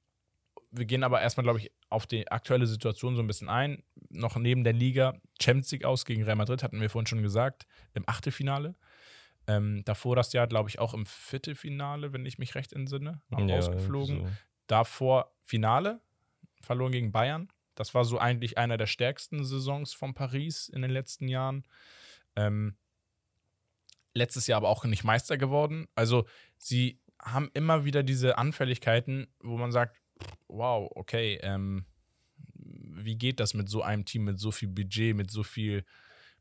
[0.70, 3.82] Wir gehen aber erstmal, glaube ich, auf die aktuelle Situation so ein bisschen ein.
[4.08, 7.66] Noch neben der Liga Champions League aus gegen Real Madrid, hatten wir vorhin schon gesagt,
[7.92, 8.74] im Achtelfinale.
[9.46, 13.40] Ähm, davor das Jahr, glaube ich, auch im Viertelfinale, wenn ich mich recht entsinne, auch
[13.40, 14.26] ja, rausgeflogen.
[14.26, 14.32] so.
[14.66, 16.00] Davor Finale,
[16.60, 17.48] verloren gegen Bayern.
[17.74, 21.64] Das war so eigentlich einer der stärksten Saisons von Paris in den letzten Jahren.
[22.36, 22.76] Ähm,
[24.14, 25.88] letztes Jahr aber auch nicht Meister geworden.
[25.94, 26.26] Also
[26.58, 29.96] sie haben immer wieder diese Anfälligkeiten, wo man sagt,
[30.48, 31.86] wow, okay, ähm,
[32.54, 35.84] wie geht das mit so einem Team, mit so viel Budget, mit so viel,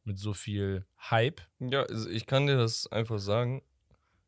[0.04, 1.42] mit so viel Hype?
[1.60, 3.62] Ja, also ich kann dir das einfach sagen.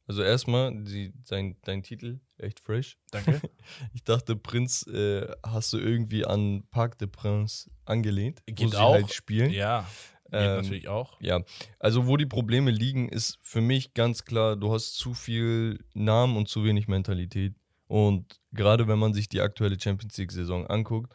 [0.05, 2.97] Also erstmal, die, dein, dein Titel, echt fresh.
[3.11, 3.39] Danke.
[3.93, 8.78] Ich dachte, Prinz äh, hast du irgendwie an Parc de Prince angelehnt, wo Geht sie
[8.78, 8.93] auch.
[8.93, 9.51] halt spielen.
[9.51, 9.88] ja,
[10.26, 11.21] geht Ähm, natürlich auch.
[11.21, 11.39] Ja,
[11.80, 16.36] also wo die Probleme liegen, ist für mich ganz klar, du hast zu viel Namen
[16.36, 17.55] und zu wenig Mentalität.
[17.88, 21.13] Und gerade wenn man sich die aktuelle Champions League-Saison anguckt,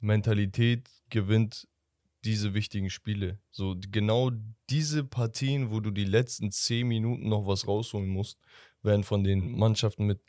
[0.00, 1.68] Mentalität gewinnt
[2.24, 3.38] diese wichtigen Spiele.
[3.50, 4.30] So genau
[4.70, 8.38] diese Partien, wo du die letzten zehn Minuten noch was rausholen musst,
[8.82, 10.20] werden von den Mannschaften mit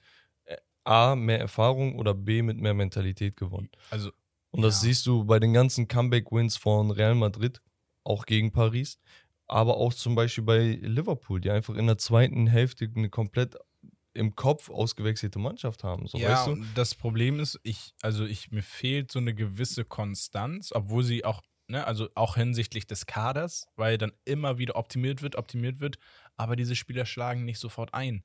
[0.46, 3.70] äh, A mehr Erfahrung oder B mit mehr Mentalität gewonnen.
[3.90, 4.12] Also
[4.52, 4.88] Und das Ja.
[4.88, 7.62] siehst du bei den ganzen Comeback-Wins von Real Madrid,
[8.04, 9.00] auch gegen Paris,
[9.48, 13.56] aber auch zum Beispiel bei Liverpool, die einfach in der zweiten Hälfte eine komplett
[14.14, 16.08] im Kopf ausgewechselte Mannschaft haben.
[16.08, 16.74] So, ja, weißt du?
[16.76, 21.42] das Problem ist, ich, also ich, mir fehlt so eine gewisse Konstanz, obwohl sie auch,
[21.68, 25.98] ne, also auch hinsichtlich des Kaders, weil dann immer wieder optimiert wird, optimiert wird,
[26.38, 28.24] aber diese Spieler schlagen nicht sofort ein.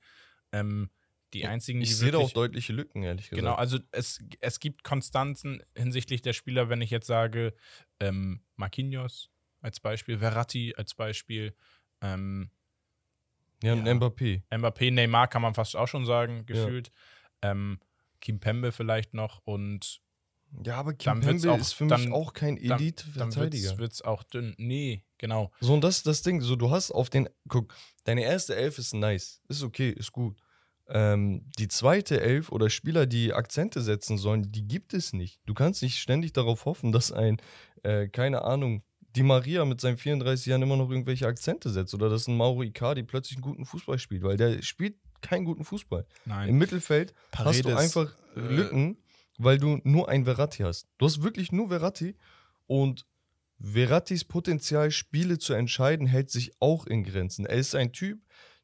[0.53, 0.91] Ähm,
[1.35, 3.43] die einzigen, Ich die sehe da auch deutliche Lücken, ehrlich gesagt.
[3.43, 7.55] Genau, also es, es gibt Konstanzen hinsichtlich der Spieler, wenn ich jetzt sage,
[8.01, 9.31] ähm, Marquinhos
[9.61, 11.55] als Beispiel, Verratti als Beispiel,
[12.01, 12.51] ähm,
[13.63, 13.93] ja, und ja.
[13.93, 14.43] Mbappé.
[14.51, 16.93] Mbappé, Neymar kann man fast auch schon sagen, gefühlt.
[17.43, 17.81] Ähm,
[18.21, 20.01] Kim Pembe vielleicht noch und
[20.65, 23.79] Ja, aber Dann Kim Pembe auch- ist für dann- mich auch kein dann Elite-Verteidiger.
[23.79, 24.55] wird es auch dünn.
[24.59, 25.53] Nee, genau.
[25.61, 26.41] So, und das ist das Ding.
[26.41, 27.29] So, du hast auf den.
[27.49, 27.75] Guck,
[28.05, 29.41] deine erste Elf ist nice.
[29.49, 30.37] Ist okay, ist gut.
[30.91, 35.39] Ähm, die zweite Elf oder Spieler, die Akzente setzen sollen, die gibt es nicht.
[35.45, 37.37] Du kannst nicht ständig darauf hoffen, dass ein,
[37.83, 38.83] äh, keine Ahnung,
[39.15, 42.63] Di Maria mit seinen 34 Jahren immer noch irgendwelche Akzente setzt oder dass ein Mauro
[42.63, 46.07] Icardi plötzlich einen guten Fußball spielt, weil der spielt keinen guten Fußball.
[46.25, 46.51] Nein.
[46.51, 48.97] Im Mittelfeld hast du Paredes, einfach äh, Lücken,
[49.39, 50.87] weil du nur ein Verratti hast.
[50.99, 52.17] Du hast wirklich nur Verratti
[52.67, 53.07] und
[53.61, 57.45] Verrattis Potenzial, Spiele zu entscheiden, hält sich auch in Grenzen.
[57.45, 58.21] Er ist ein Typ,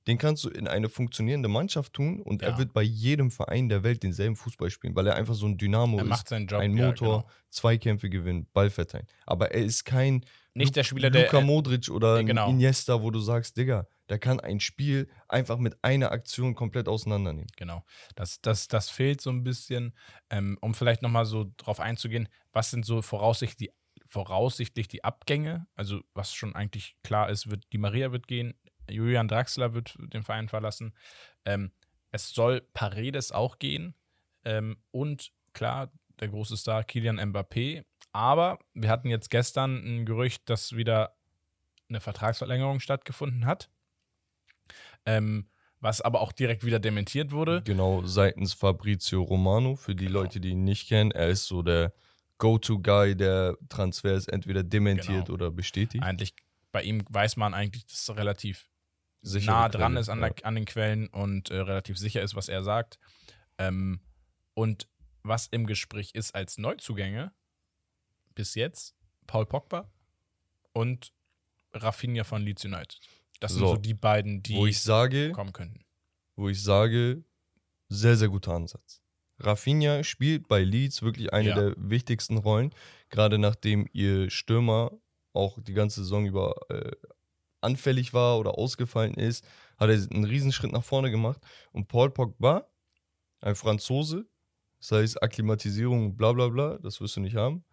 [0.07, 2.49] den kannst du in eine funktionierende Mannschaft tun und Ja.
[2.49, 5.57] er wird bei jedem Verein der Welt denselben Fußball spielen, weil er einfach so ein
[5.59, 6.09] Dynamo er ist.
[6.11, 6.61] macht seinen Job.
[6.61, 7.31] ein ja, Motor, genau.
[7.51, 9.07] Zweikämpfe gewinnen, Ball verteilen.
[9.27, 11.25] Aber er ist kein nicht der Spieler, der.
[11.25, 12.49] Luka Modric oder äh, genau.
[12.49, 17.51] Iniesta, wo du sagst, Digga, der kann ein Spiel einfach mit einer Aktion komplett auseinandernehmen.
[17.57, 17.85] Genau.
[18.15, 19.95] Das, das, das fehlt so ein bisschen.
[20.31, 25.67] Ähm, um vielleicht nochmal so drauf einzugehen, was sind so voraussichtlich die, voraussichtlich die Abgänge?
[25.75, 28.55] Also, was schon eigentlich klar ist, wird die Maria wird gehen,
[28.89, 30.95] Julian Draxler wird den Verein verlassen.
[31.45, 31.73] Ähm,
[32.11, 33.95] es soll Paredes auch gehen.
[34.45, 35.91] Ähm, und klar,
[36.21, 37.85] der große Star Kilian Mbappé.
[38.15, 41.17] Aber wir hatten jetzt gestern ein Gerücht, dass wieder
[41.89, 43.69] eine Vertragsverlängerung stattgefunden hat.
[45.05, 45.49] Ähm,
[45.81, 47.63] was aber auch direkt wieder dementiert wurde.
[47.65, 50.21] Genau, seitens Fabrizio Romano, für die Genau.
[50.21, 51.11] Leute, die ihn nicht kennen.
[51.11, 51.93] Er ist so der
[52.39, 55.35] Go-To-Guy, der Transfers entweder dementiert Genau.
[55.35, 56.03] oder bestätigt.
[56.03, 56.35] Eigentlich,
[56.71, 58.69] bei ihm weiß man eigentlich, dass er relativ
[59.23, 60.31] Sichere nah dran Quelle, ist an, ja.
[60.31, 62.99] der, an den Quellen und äh, relativ sicher ist, was er sagt.
[63.59, 64.01] Ähm,
[64.55, 64.89] und
[65.25, 67.33] was im Gespräch ist als Neuzugänge
[68.35, 68.95] bis jetzt
[69.27, 69.91] Paul Pogba
[70.73, 71.13] und
[71.73, 73.01] Rafinha von Leeds United.
[73.41, 73.69] Das sind So.
[73.75, 75.85] so die beiden, die Wo ich sage, kommen könnten.
[76.37, 77.25] wo ich sage,
[77.89, 79.01] sehr, sehr guter Ansatz.
[79.39, 81.55] Rafinha spielt bei Leeds wirklich eine Ja.
[81.57, 82.73] der wichtigsten Rollen,
[83.11, 84.93] gerade nachdem ihr Stürmer
[85.33, 86.93] auch die ganze Saison über äh,
[87.61, 89.45] anfällig war oder ausgefallen ist,
[89.79, 91.41] hat er einen Riesenschritt nach vorne gemacht.
[91.73, 92.69] Und Paul Pogba,
[93.41, 94.27] ein Franzose,
[94.79, 97.65] das heißt Akklimatisierung, bla bla bla, das wirst du nicht haben,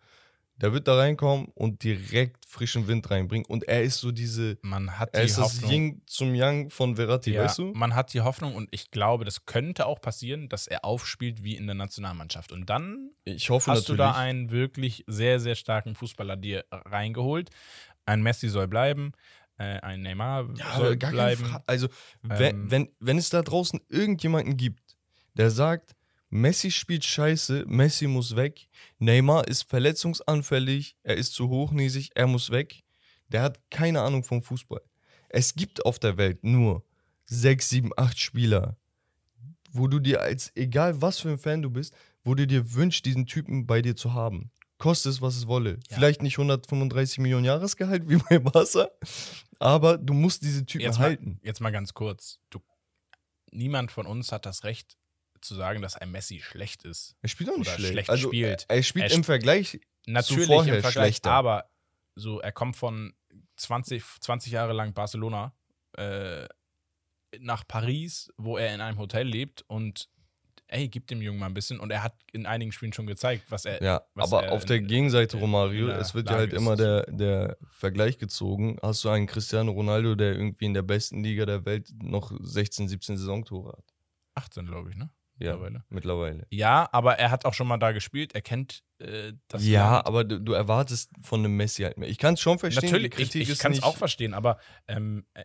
[0.61, 3.45] der wird da reinkommen und direkt frischen Wind reinbringen.
[3.47, 5.71] Und er ist so diese, Man hat er die ist das Hoffnung.
[5.71, 7.73] Ying zum Yang von Verratti, ja, weißt du?
[7.73, 11.55] Man hat die Hoffnung und ich glaube, das könnte auch passieren, dass er aufspielt wie
[11.55, 12.51] in der Nationalmannschaft.
[12.51, 14.13] Und dann Ich hoffe hast du natürlich.
[14.15, 17.49] da einen wirklich sehr, sehr starken Fußballer dir reingeholt.
[18.05, 19.13] Ein Messi soll bleiben,
[19.57, 21.55] äh, ein Neymar Ja, soll gar bleiben.
[21.65, 21.87] Also,
[22.21, 24.97] wenn, Ähm, wenn, wenn es da draußen irgendjemanden gibt,
[25.33, 25.95] der sagt,
[26.31, 28.69] Messi spielt scheiße, Messi muss weg,
[28.99, 32.83] Neymar ist verletzungsanfällig, er ist zu hochnäsig, er muss weg,
[33.27, 34.81] der hat keine Ahnung vom Fußball.
[35.27, 36.85] Es gibt auf der Welt nur
[37.25, 38.77] sechs, sieben, acht Spieler,
[39.71, 43.05] wo du dir als, egal was für ein Fan du bist, wo du dir wünschst,
[43.05, 44.51] diesen Typen bei dir zu haben.
[44.77, 45.79] Kostet es, was es wolle.
[45.89, 45.97] Ja.
[45.97, 48.89] Vielleicht nicht 135 Millionen Jahresgehalt wie bei Barca,
[49.59, 51.41] aber du musst diese Typen jetzt, mal, halten.
[51.43, 52.39] jetzt mal ganz kurz.
[52.49, 52.61] Du,
[53.51, 54.97] niemand von uns hat das Recht
[55.41, 57.15] zu sagen, dass ein Messi schlecht ist.
[57.21, 57.91] Er spielt auch nicht Oder schlecht.
[57.93, 58.65] schlecht also, spielt.
[58.69, 59.79] Er, er spielt Er im Vergleich.
[60.07, 61.31] Natürlich vorher im Vergleich, schlechter.
[61.31, 61.69] aber
[62.15, 63.13] so, er kommt von
[63.57, 65.53] 20, 20 Jahre lang Barcelona
[65.97, 66.47] äh,
[67.39, 70.09] nach Paris, wo er in einem Hotel lebt und
[70.67, 73.45] ey, gib dem Jungen mal ein bisschen und er hat in einigen Spielen schon gezeigt,
[73.49, 76.13] was er Ja, was aber er auf der in- Gegenseite, in- Romario, in der es
[76.13, 78.77] wird ja halt immer der, der Vergleich gezogen.
[78.81, 82.87] Hast du einen Cristiano Ronaldo, der irgendwie in der besten Liga der Welt noch 16,
[82.87, 83.83] 17 Saisontore hat?
[84.35, 85.09] 18, glaube ich, ne?
[85.41, 85.83] Ja, Mittlerweile.
[85.89, 86.47] mittlerweile.
[86.49, 88.33] Ja, aber er hat auch schon mal da gespielt.
[88.35, 90.07] Er kennt äh, das ja, Land.
[90.07, 92.09] aber du, du erwartest von einem Messi halt mehr.
[92.09, 92.91] Ich kann es schon verstehen.
[92.91, 95.43] Natürlich, ich, ich kann es auch verstehen, aber ähm, äh,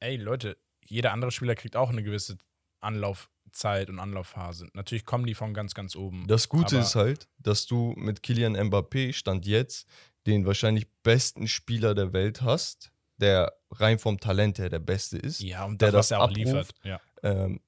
[0.00, 2.36] ey, Leute, jeder andere Spieler kriegt auch eine gewisse
[2.80, 4.68] Anlaufzeit und Anlaufphase.
[4.74, 6.26] Natürlich kommen die von ganz, ganz oben.
[6.26, 9.88] Das Gute ist halt, dass du mit Kilian Mbappé Stand jetzt
[10.26, 15.40] den wahrscheinlich besten Spieler der Welt hast, der rein vom Talent her der Beste ist.
[15.40, 16.38] Ja, und der das, was er auch abruft.
[16.38, 16.74] liefert.
[16.82, 17.00] Ja.
[17.22, 17.60] Ähm,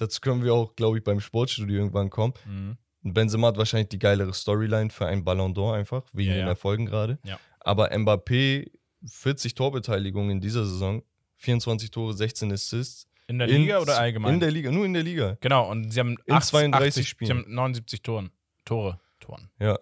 [0.00, 2.34] dazu können wir auch, glaube ich, beim Sportstudio irgendwann kommen.
[2.46, 2.76] Mhm.
[3.02, 6.48] Benzema hat wahrscheinlich die geilere Storyline für einen Ballon d'Or einfach, wegen Ja, den.
[6.48, 7.18] Erfolgen gerade.
[7.24, 7.38] Ja.
[7.60, 8.70] Aber Mbappé,
[9.06, 11.02] 40 Torbeteiligungen in dieser Saison,
[11.36, 13.06] 24 Tore, 16 Assists.
[13.26, 14.34] In der In- Liga oder allgemein?
[14.34, 15.38] In der Liga, nur in der Liga.
[15.40, 17.26] genau, und sie haben In 80, 32 80, Spielen.
[17.26, 18.30] Sie haben 79 Toren.
[18.64, 19.00] Tore.
[19.20, 19.48] Toren.
[19.58, 19.78] Ja.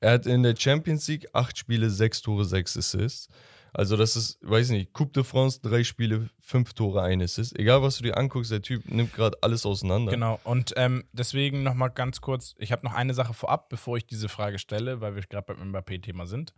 [0.00, 3.28] Er hat in der Champions League 8 Spiele, 6 Tore, 6 Assists.
[3.76, 7.58] Also das ist, weiß nicht, Coupe de France, 3 Spiele, 5 Tore, 1 Assist.
[7.58, 10.12] Egal, was du dir anguckst, der Typ nimmt gerade alles auseinander.
[10.12, 14.06] Genau, und ähm, deswegen nochmal ganz kurz, ich habe noch eine Sache vorab, bevor ich
[14.06, 16.54] diese Frage stelle, weil wir gerade beim Mbappé-Thema sind.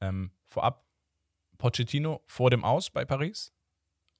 [0.00, 0.86] Ähm, vorab,
[1.58, 3.52] Pochettino vor dem Aus bei Paris.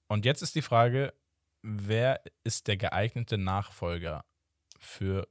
[0.08, 1.14] Und jetzt ist die Frage,
[1.62, 4.26] wer ist der geeignete Nachfolger
[4.78, 5.26] für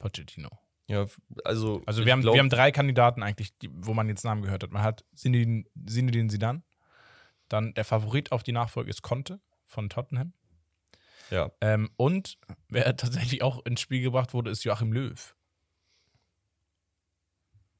[0.00, 0.50] Pochettino?
[0.92, 1.06] Ja,
[1.42, 4.42] also, Also wir haben, glaub- wir haben drei Kandidaten eigentlich, die, wo man jetzt Namen
[4.42, 4.72] gehört hat.
[4.72, 5.64] Man hat Zinedine
[6.28, 6.62] Zidane,
[7.48, 10.34] dann der Favorit auf die Nachfolge ist Conte von Tottenham.
[11.30, 11.50] Ja.
[11.62, 12.36] Ähm, und
[12.68, 15.34] wer tatsächlich auch ins Spiel gebracht wurde, ist Joachim Löw.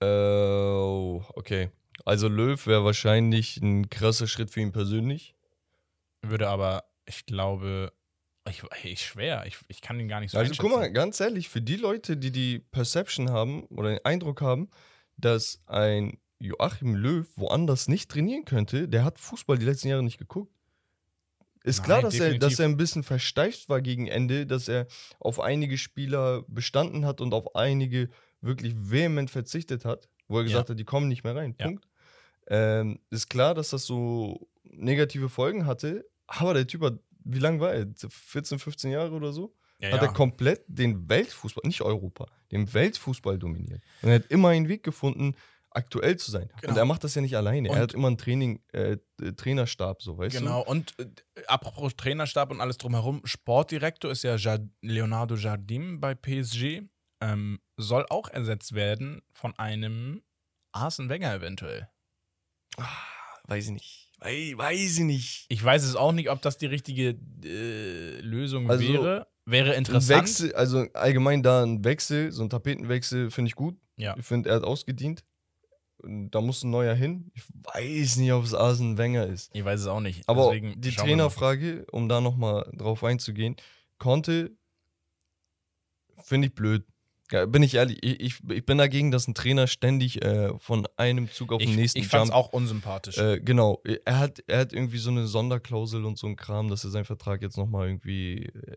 [0.01, 1.71] Äh, oh, okay.
[2.07, 5.35] Also Löw wäre wahrscheinlich ein krasser Schritt für ihn persönlich.
[6.23, 7.93] Würde aber, ich glaube,
[8.49, 11.49] ich, ich schwer, ich, ich kann ihn gar nicht so Also guck mal, ganz ehrlich,
[11.49, 14.71] für die Leute, die die Perception haben oder den Eindruck haben,
[15.17, 20.19] dass ein Joachim Löw woanders nicht trainieren könnte, der hat Fußball die letzten Jahre nicht
[20.19, 20.53] geguckt.
[21.65, 24.89] Ist Nein, klar, dass er, dass er ein bisschen versteift war gegen Ende, dass er
[25.21, 30.47] auf einige Spieler bestanden hat und auf einige wirklich vehement verzichtet hat, wo er Ja.
[30.47, 31.55] gesagt hat, die kommen nicht mehr rein.
[31.61, 31.67] Ja.
[31.67, 31.87] Punkt.
[32.49, 37.61] Ähm, ist klar, dass das so negative Folgen hatte, aber der Typ hat, wie lange
[37.61, 37.87] war er?
[37.97, 39.55] 14, 15 Jahre oder so?
[39.79, 40.09] Ja, hat ja.
[40.09, 43.83] er komplett den Weltfußball, nicht Europa, den Weltfußball dominiert.
[44.03, 45.35] Und er hat immer einen Weg gefunden,
[45.71, 46.49] aktuell zu sein.
[46.61, 46.73] Genau.
[46.73, 47.69] Und er macht das ja nicht alleine.
[47.69, 48.99] Und- er hat immer einen Training, äh,
[49.37, 51.07] Trainerstab, so, weißt Genau, und äh,
[51.47, 56.83] apropos Trainerstab und alles drumherum, Sportdirektor ist ja Jard Leonardo Jardim bei PSG.
[57.21, 60.23] Ähm, soll auch ersetzt werden von einem
[60.73, 61.89] Arsene Wenger eventuell.
[62.77, 62.83] du?
[62.83, 62.89] Ah,
[63.47, 64.12] weiß ich nicht.
[64.25, 65.47] Wei- weiß ich nicht.
[65.49, 69.27] Ich weiß es auch nicht, ob das die richtige äh, Lösung Also, wäre.
[69.45, 70.23] Wäre interessant.
[70.23, 73.77] Wechsel, also allgemein da ein Wechsel, so ein Tapetenwechsel finde ich gut.
[73.97, 74.15] Ja.
[74.17, 75.25] Ich finde, er hat ausgedient.
[76.05, 77.31] Da muss ein neuer hin.
[77.35, 77.43] Ich
[77.75, 79.51] weiß nicht, ob es Arsene Wenger ist.
[79.55, 80.29] Ich weiß es auch nicht.
[80.29, 80.91] Aber Deswegen die.
[80.91, 83.57] Trainerfrage, um da nochmal drauf einzugehen,
[83.99, 84.57] Conte
[86.25, 86.85] finde ich blöd.
[87.33, 91.31] Ja, bin ich ehrlich, ich, ich, bin dagegen, dass ein Trainer ständig äh, von einem
[91.31, 92.49] Zug auf den Ich, nächsten ich fand es jumpt.
[92.49, 93.17] auch unsympathisch.
[93.19, 96.85] Äh, genau, er hat, er hat irgendwie so eine Sonderklausel und so ein Kram, dass
[96.85, 98.77] er seinen Vertrag jetzt nochmal irgendwie äh,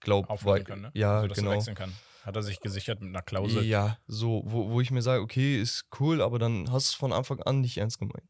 [0.00, 0.28] glaubt.
[0.28, 0.90] Auflösen kann, ne?
[0.94, 1.56] Ja, also, dass er genau.
[1.56, 1.92] wechseln kann.
[2.24, 3.64] Hat er sich gesichert mit einer Klausel.
[3.64, 6.94] Ja, so, wo, wo ich mir sage, okay, ist cool, aber dann hast du es
[6.94, 8.28] von Anfang an nicht ernst gemeint.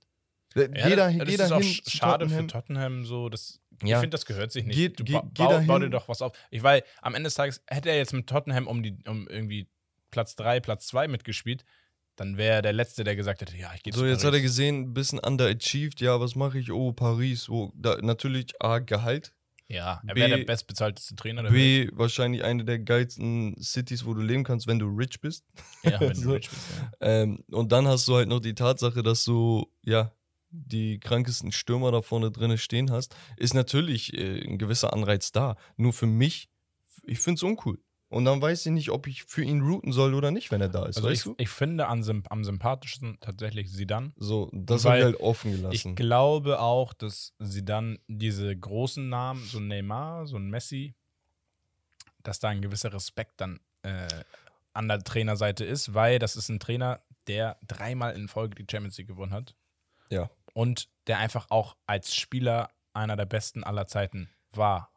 [0.54, 2.40] Äh, Ja, jeder das jeder ist auch schade Tottenham.
[2.44, 3.28] für Tottenham so.
[3.80, 4.00] Das, Ich Ja.
[4.00, 4.76] finde, das gehört sich nicht.
[4.76, 5.28] Geht- du geht- ba
[5.60, 6.32] geh bau, dir doch was auf.
[6.50, 9.68] Ich weil am Ende des Tages hätte er jetzt mit Tottenham um die um irgendwie
[10.10, 11.64] Platz 3, Platz 2 mitgespielt,
[12.16, 14.40] dann wäre er der Letzte, der gesagt hätte, ja, ich gehe So, jetzt hat er
[14.40, 16.72] gesehen, ein bisschen underachieved, ja, was mache ich?
[16.72, 19.34] Oh, Paris, wo, da, natürlich A, Gehalt,
[19.68, 21.90] Ja, er wäre der bestbezahlteste Trainer der Welt.
[21.90, 25.44] B, wahrscheinlich eine der geilsten Cities, wo du leben kannst, wenn du rich bist.
[25.84, 26.30] Ja, wenn so.
[26.30, 26.62] du rich bist.
[26.80, 26.90] Ja.
[27.22, 30.10] Ähm, und dann hast du halt noch die Tatsache, dass du, ja,
[30.50, 35.56] die krankesten Stürmer da vorne drinne stehen hast, ist natürlich äh, ein gewisser Anreiz da.
[35.76, 36.48] Nur für mich,
[37.04, 37.78] ich finde es uncool.
[38.10, 40.70] Und dann weiß ich nicht, ob ich für ihn routen soll oder nicht, wenn er
[40.70, 40.96] da ist.
[40.96, 41.34] Also weißt ich, du?
[41.36, 44.14] ich finde am, symp- am sympathischsten tatsächlich Sidan.
[44.16, 45.94] So, das habe ich halt offen Ich gelassen.
[45.94, 50.94] glaube auch, dass sie dann diese großen Namen, so ein Neymar, so ein Messi,
[52.22, 54.08] dass da ein gewisser Respekt dann äh,
[54.72, 58.96] an der Trainerseite ist, weil das ist ein Trainer, der dreimal in Folge die Champions
[58.96, 59.54] League gewonnen hat.
[60.08, 60.30] Ja.
[60.54, 64.92] Und der einfach auch als Spieler einer der besten aller Zeiten war.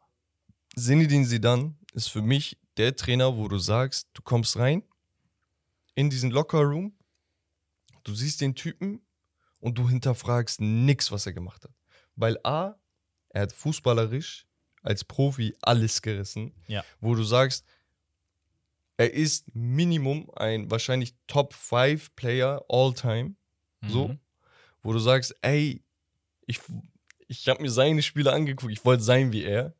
[0.76, 4.82] Zinedine Zidane ist für mich der Trainer, wo du sagst, du kommst rein
[5.94, 6.96] in diesen Lockerroom,
[8.04, 9.04] du siehst den Typen
[9.60, 11.72] und du hinterfragst nix, was er gemacht hat.
[12.16, 12.74] Weil A,
[13.28, 14.46] er hat fußballerisch
[14.82, 16.82] als Profi alles gerissen, Ja.
[17.00, 17.64] wo du sagst,
[18.96, 23.34] er ist Minimum ein wahrscheinlich Top 5 Player all time,
[23.86, 24.18] so, Mhm.
[24.82, 25.82] Wo du sagst, ey,
[26.46, 26.60] ich,
[27.28, 29.74] ich habe mir seine Spiele angeguckt, ich wollte sein wie er.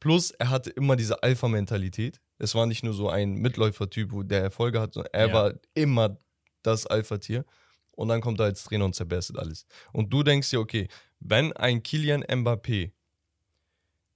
[0.00, 2.20] Plus, er hatte immer diese Alpha-Mentalität.
[2.38, 5.32] Es war nicht nur so ein Mitläufer-Typ, der Erfolge hat, sondern er Ja.
[5.34, 6.18] war immer
[6.62, 7.44] das Alpha-Tier.
[7.92, 9.66] Und dann kommt er als Trainer und zerberstet alles.
[9.92, 10.88] Und du denkst dir, okay,
[11.20, 12.92] wenn ein Kilian Mbappé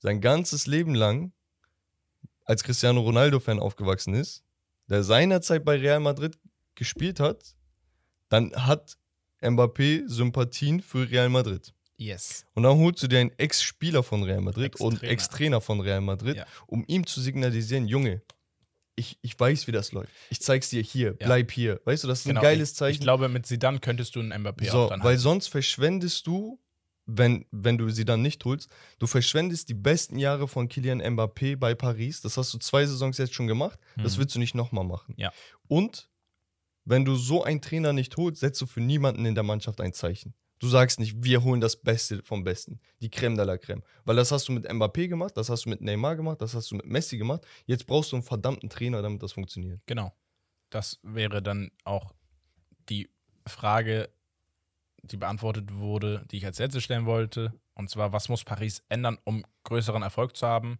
[0.00, 1.32] sein ganzes Leben lang
[2.44, 4.42] als Cristiano Ronaldo-Fan aufgewachsen ist,
[4.88, 6.38] der seinerzeit bei Real Madrid
[6.74, 7.54] gespielt hat,
[8.28, 8.96] dann hat
[9.42, 11.72] Mbappé Sympathien für Real Madrid.
[11.96, 12.44] Yes.
[12.54, 15.60] Und dann holst du dir einen Ex-Spieler von Real Madrid und Ex-Trainer.
[15.60, 16.46] Von Real Madrid, Ja.
[16.66, 18.22] um ihm zu signalisieren, Junge,
[18.94, 20.10] ich, ich weiß, wie das läuft.
[20.30, 21.26] Ich zeig's dir hier, Ja.
[21.26, 21.80] bleib hier.
[21.84, 22.40] Weißt du, das ist Genau.
[22.40, 22.94] ein geiles ich, Zeichen.
[22.94, 25.22] Ich glaube, mit Sidan könntest du einen Mbappé so, auch dann weil halten.
[25.22, 26.60] sonst verschwendest du,
[27.06, 31.56] wenn, wenn du sie dann nicht holst, du verschwendest die besten Jahre von Kylian Mbappé
[31.56, 32.20] bei Paris.
[32.20, 33.78] Das hast du zwei Saisons jetzt schon gemacht.
[33.96, 34.20] Das Mhm.
[34.20, 35.14] willst du nicht nochmal machen.
[35.16, 35.32] Ja.
[35.68, 36.08] Und
[36.88, 39.92] wenn du so einen Trainer nicht holst, setzt du für niemanden in der Mannschaft ein
[39.92, 40.34] Zeichen.
[40.58, 43.82] Du sagst nicht, wir holen das Beste vom Besten, die Creme de la Creme.
[44.04, 46.70] Weil das hast du mit Mbappé gemacht, das hast du mit Neymar gemacht, das hast
[46.70, 47.46] du mit Messi gemacht.
[47.66, 49.80] Jetzt brauchst du einen verdammten Trainer, damit das funktioniert.
[49.86, 50.12] Genau.
[50.70, 52.12] Das wäre dann auch
[52.88, 53.08] die
[53.46, 54.08] Frage,
[55.02, 57.52] die beantwortet wurde, die ich als letzte stellen wollte.
[57.74, 60.78] Und zwar, was muss Paris ändern, um größeren Erfolg zu haben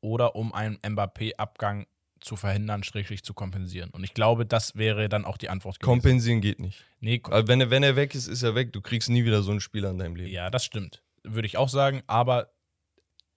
[0.00, 1.86] oder um einen Mbappé-Abgang
[2.20, 3.90] zu verhindern, schrägstrich zu kompensieren?
[3.90, 5.90] Und ich glaube, das wäre dann auch die Antwort gewesen.
[5.90, 6.84] Kompensieren geht nicht.
[7.00, 8.72] nee, ko- Aber wenn er, wenn er weg ist, ist er weg.
[8.72, 10.30] Du kriegst nie wieder so einen Spieler in deinem Leben.
[10.30, 11.02] ja, das stimmt.
[11.24, 12.02] Würde ich auch sagen.
[12.06, 12.52] Aber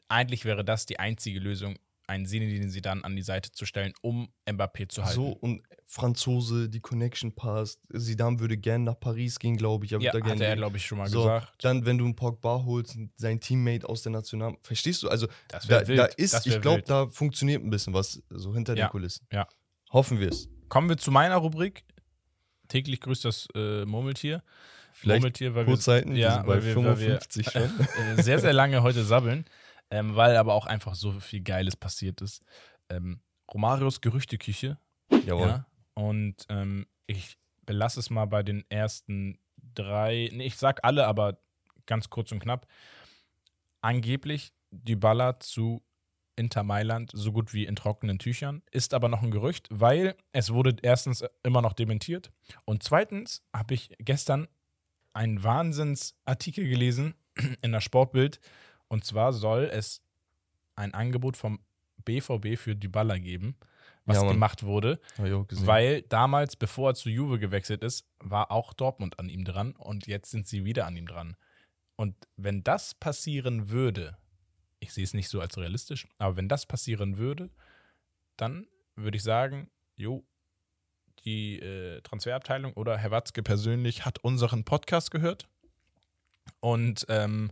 [0.08, 1.78] eigentlich wäre das die einzige Lösung,
[2.08, 5.16] einen Sinedin sie dann an die Seite zu stellen, um Mbappé zu halten.
[5.16, 7.80] So, und Franzose, die Connection passt.
[7.96, 9.94] Zidane würde gerne nach Paris gehen, glaube ich.
[9.94, 11.54] Er ja, hat er, glaube ich, schon mal so, gesagt.
[11.64, 14.56] Dann, wenn du einen Pogba holst, sein Teammate aus der National.
[14.62, 15.10] Verstehst du?
[15.10, 18.88] Also, Das da, da ist, ich glaube, da funktioniert ein bisschen was so hinter Ja,
[18.88, 19.26] den Kulissen.
[19.32, 19.48] ja.
[19.92, 20.50] Hoffen wir es.
[20.70, 21.84] Kommen wir zu meiner Rubrik.
[22.70, 24.42] Täglich grüßt das äh, Murmeltier.
[24.94, 27.62] Vielleicht Murmeltier, weil Kurzzeiten, ja, ja, bei weil wir- weil wir- 55 schon.
[28.18, 29.46] äh, sehr, sehr lange heute sabbeln,
[29.92, 32.44] ähm, weil aber auch einfach so viel Geiles passiert ist.
[32.90, 33.22] Ähm,
[33.54, 34.78] Romarios Gerüchteküche.
[35.26, 35.48] Jawohl.
[35.48, 39.38] Ja, und ähm, ich belasse es mal bei den ersten
[39.76, 41.40] drei, nee, ich sag alle, aber
[41.86, 42.68] ganz kurz und knapp.
[43.82, 45.84] Angeblich Dybala zu
[46.38, 50.54] Inter Mailand so gut wie in trockenen Tüchern, ist aber noch ein Gerücht, weil es
[50.54, 52.32] wurde erstens immer noch dementiert
[52.66, 54.48] und zweitens habe ich gestern
[55.14, 57.16] einen Wahnsinnsartikel gelesen
[57.62, 58.40] in der Sportbild
[58.92, 60.04] und zwar soll es
[60.76, 61.62] ein Angebot vom
[62.04, 63.56] BVB für Dybala geben,
[64.04, 65.00] was Ja, gemacht wurde,
[65.66, 70.08] weil damals, bevor er zu Juve gewechselt ist, war auch Dortmund an ihm dran und
[70.08, 71.38] jetzt sind sie wieder an ihm dran.
[71.96, 74.18] Und wenn das passieren würde,
[74.82, 77.50] ich sehe es nicht so als realistisch, aber wenn das passieren würde,
[78.36, 78.68] dann
[78.98, 80.26] würde ich sagen, jo,
[81.24, 85.48] die äh, Transferabteilung oder Herr Watzke persönlich hat unseren Podcast gehört.
[86.60, 87.52] Und ähm,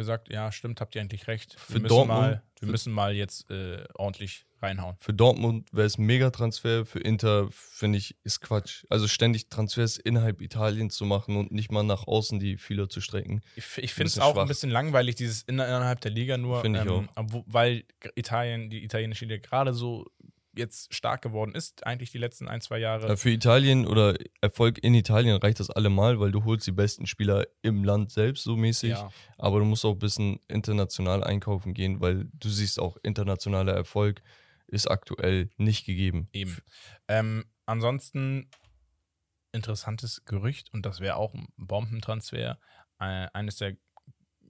[0.00, 1.54] gesagt, ja, stimmt, habt ihr eigentlich recht.
[1.58, 4.96] Für wir müssen Dortmund- mal, wir müssen mal jetzt äh, ordentlich reinhauen.
[5.00, 8.84] Für Dortmund wäre es ein Megatransfer, für Inter finde ich, ist Quatsch.
[8.90, 13.00] Also ständig Transfers innerhalb Italiens zu machen und nicht mal nach außen die Fühler zu
[13.00, 13.40] strecken.
[13.56, 14.42] Ich, ich finde es auch schwach.
[14.42, 17.08] ein bisschen langweilig, dieses inner- innerhalb der Liga nur, ähm,
[17.46, 17.84] weil
[18.16, 20.06] Italien, die italienische Liga gerade so
[20.54, 23.08] jetzt stark geworden ist, eigentlich die letzten ein, zwei Jahre.
[23.08, 27.06] Ja, für Italien oder Erfolg in Italien reicht das allemal, weil du holst die besten
[27.06, 28.90] Spieler im Land selbst so mäßig.
[28.90, 29.10] Ja.
[29.38, 34.22] Aber du musst auch ein bisschen international einkaufen gehen, weil du siehst auch, internationaler Erfolg
[34.66, 36.28] ist aktuell nicht gegeben.
[36.32, 36.56] Eben.
[37.08, 38.48] Ähm, ansonsten
[39.52, 42.58] interessantes Gerücht und das wäre auch ein Bombentransfer.
[42.98, 43.76] Äh, eines der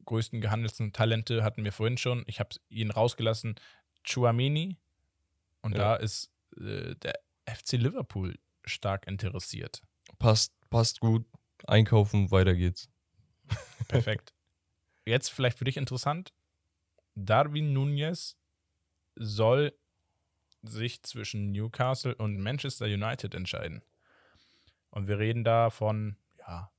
[0.04, 2.24] größten gehandelten Talente hatten wir vorhin schon.
[2.26, 3.54] Ich habe ihn rausgelassen.
[4.04, 4.76] Chuamini.
[5.62, 5.78] Und Ja.
[5.78, 9.82] da ist äh, der FC Liverpool stark interessiert.
[10.18, 11.26] Passt, passt gut.
[11.66, 12.88] Einkaufen, weiter geht's.
[13.88, 14.32] Perfekt.
[15.06, 16.32] Jetzt vielleicht für dich interessant.
[17.14, 18.36] Darwin Nunez
[19.16, 19.76] soll
[20.62, 23.82] sich zwischen Newcastle und Manchester United entscheiden.
[24.90, 26.70] Und wir reden da von ja,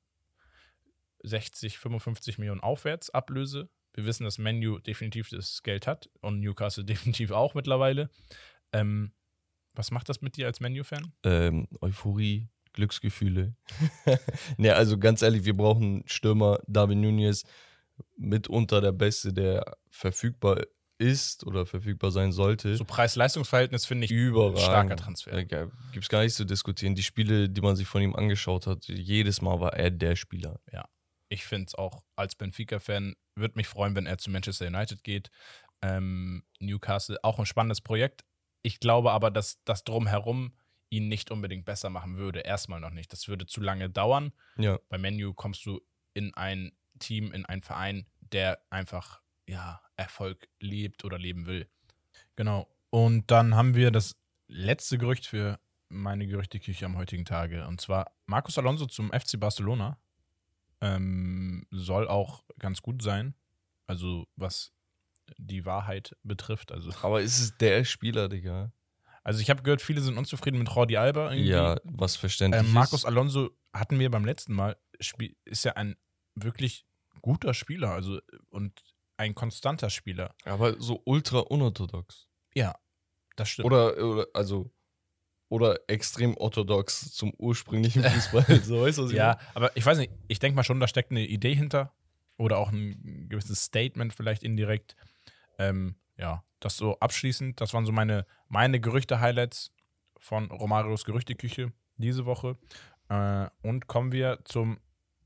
[1.24, 3.70] 60, 55 Millionen aufwärts Ablöse.
[3.94, 8.10] Wir wissen, dass Menu definitiv das Geld hat und Newcastle definitiv auch mittlerweile.
[8.74, 9.12] Ähm,
[9.74, 11.14] was macht das mit dir als Menu-Fan?
[11.24, 13.56] ähm, Euphorie, Glücksgefühle.
[14.58, 16.60] ne, also ganz ehrlich, wir brauchen Stürmer.
[16.68, 17.44] Darwin Nunez
[18.18, 20.64] mitunter der Beste, der verfügbar
[20.98, 22.76] ist oder verfügbar sein sollte.
[22.76, 24.60] So Preis-Leistungs-Verhältnis finde ich Überragend.
[24.60, 25.34] starker Transfer.
[25.36, 26.96] Ja, Gibt es gar nicht zu diskutieren.
[26.96, 30.60] Die Spiele, die man sich von ihm angeschaut hat, jedes Mal war er der Spieler.
[31.28, 35.32] ich finde es auch als Benfica-Fan, würde mich freuen, wenn er zu Manchester United geht.
[35.82, 38.24] Ähm, Newcastle, auch ein spannendes Projekt.
[38.62, 40.54] Ich glaube aber, dass das Drumherum
[40.90, 42.42] ihn nicht unbedingt besser machen würde.
[42.42, 43.12] Erstmal noch nicht.
[43.14, 44.34] Das würde zu lange dauern.
[44.58, 45.82] Ja, Bei Menu kommst du
[46.14, 51.70] in ein Team, in einen Verein, der einfach ja, Erfolg lebt oder leben will.
[52.36, 52.68] Genau.
[52.90, 57.66] Und dann haben wir das letzte Gerücht für meine Gerüchteküche am heutigen Tage.
[57.68, 59.98] Und zwar Marcos Alonso zum FC Barcelona.
[60.82, 63.36] Ähm, soll auch ganz gut sein.
[63.88, 64.74] Also was
[65.38, 66.72] die Wahrheit betrifft.
[66.72, 68.72] Also, aber ist es der Spieler, Digga?
[69.24, 71.32] also ich habe gehört, viele sind unzufrieden mit Jordi Alba.
[71.32, 71.50] Irgendwie.
[71.50, 73.06] Ja, was verständlich Ähm, Marcos ist.
[73.06, 74.78] Alonso hatten wir beim letzten Mal,
[75.46, 75.96] ist ja ein
[76.36, 76.86] wirklich
[77.22, 78.20] guter Spieler, also
[78.50, 78.82] und
[79.18, 80.36] ein konstanter Spieler.
[80.46, 82.28] Aber so ultra unorthodox.
[83.36, 83.68] Das stimmt.
[83.68, 84.72] Oder, oder, also,
[85.50, 88.62] oder extrem orthodox zum ursprünglichen Fußball.
[88.64, 91.26] so was ich ja, aber ich weiß nicht, ich denke mal schon, da steckt eine
[91.26, 91.94] Idee hinter
[92.38, 94.96] oder auch ein gewisses Statement vielleicht indirekt.
[95.62, 99.72] Ähm, ja, das so abschließend, das waren so meine, meine Gerüchte-Highlights
[100.18, 102.58] von Romarios Gerüchteküche diese Woche.
[103.10, 104.80] Äh, und kommen wir zum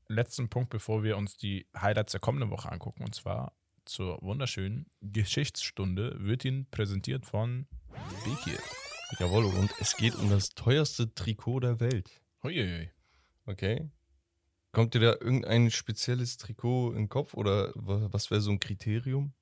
[0.08, 3.02] letzten Punkt, bevor wir uns die Highlights der kommenden Woche angucken.
[3.02, 3.52] Und zwar
[3.84, 7.66] zur wunderschönen Geschichtsstunde wird Ihnen präsentiert von
[8.24, 8.58] Bekir.
[9.18, 12.20] Jawohl, und es geht um das teuerste Trikot der Welt.
[12.42, 12.90] Huiuiui.
[13.46, 13.90] Okay.
[14.72, 18.60] Kommt dir da irgendein spezielles Trikot in den Kopf oder wa- was wäre so ein
[18.60, 19.32] Kriterium?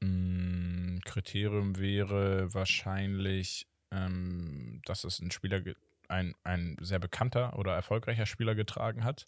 [0.00, 5.62] Mm, Kriterium wäre wahrscheinlich, ähm, dass es ein Spieler,
[6.08, 9.26] ein, ein sehr bekannter oder erfolgreicher Spieler getragen hat.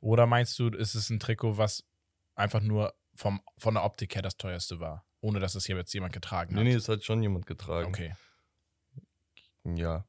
[0.00, 1.84] Oder meinst du, ist es ein Trikot, was
[2.34, 5.92] einfach nur vom, von der Optik her das teuerste war, ohne dass es hier jetzt
[5.94, 6.66] jemand getragen Nee, hat?
[6.66, 7.88] nee, es hat schon jemand getragen.
[7.88, 8.14] Okay.
[9.64, 10.04] Ja.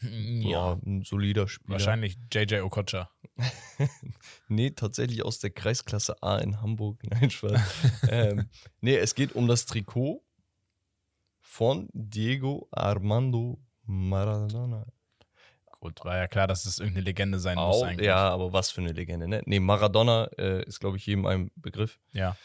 [0.00, 0.10] Ja.
[0.50, 1.72] Ja, ein solider Spieler.
[1.72, 3.10] Wahrscheinlich JJ Okocha.
[4.48, 7.02] Nee, tatsächlich aus der Kreisklasse A in Hamburg.
[7.10, 7.60] Nein, Spaß.
[8.08, 8.48] ähm,
[8.80, 10.24] nee, es geht um das Trikot
[11.40, 14.86] von Diego Armando Maradona.
[15.80, 18.06] Gut, war ja klar, dass es irgendeine Legende sein muss Auch, eigentlich.
[18.06, 19.42] ja, aber was für eine Legende, ne?
[19.44, 21.98] Nee, Maradona äh, ist, glaube ich, jedem ein Begriff.
[22.12, 22.36] Ja.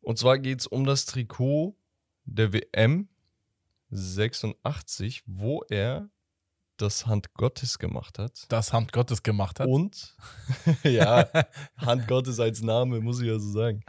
[0.00, 1.76] Und zwar geht es um das Trikot
[2.24, 3.08] der WM
[3.90, 6.10] 86, wo er
[6.76, 8.46] das Hand Gottes gemacht hat.
[8.48, 9.68] Das Hand Gottes gemacht hat.
[9.68, 10.14] Und,
[10.82, 11.28] ja,
[11.76, 13.84] Hand Gottes als Name, muss ich ja so sagen.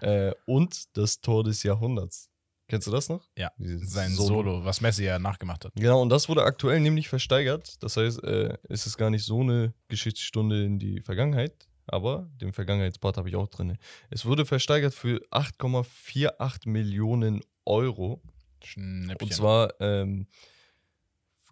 [0.00, 2.28] Äh, und das Tor des Jahrhunderts.
[2.68, 3.24] Kennst du das noch?
[3.36, 4.64] Ja, Dieses Sein Solo.
[4.64, 5.72] was Messi ja nachgemacht hat.
[5.76, 7.80] Genau, und das wurde aktuell nämlich versteigert.
[7.82, 12.52] Das heißt, äh, es ist gar nicht so eine Geschichtsstunde in die Vergangenheit, aber den
[12.52, 13.78] Vergangenheitspart habe ich auch drin.
[14.10, 18.20] Es wurde versteigert für 8,48 Millionen Euro.
[18.64, 19.16] Schnäppchen.
[19.20, 20.26] Und zwar ähm,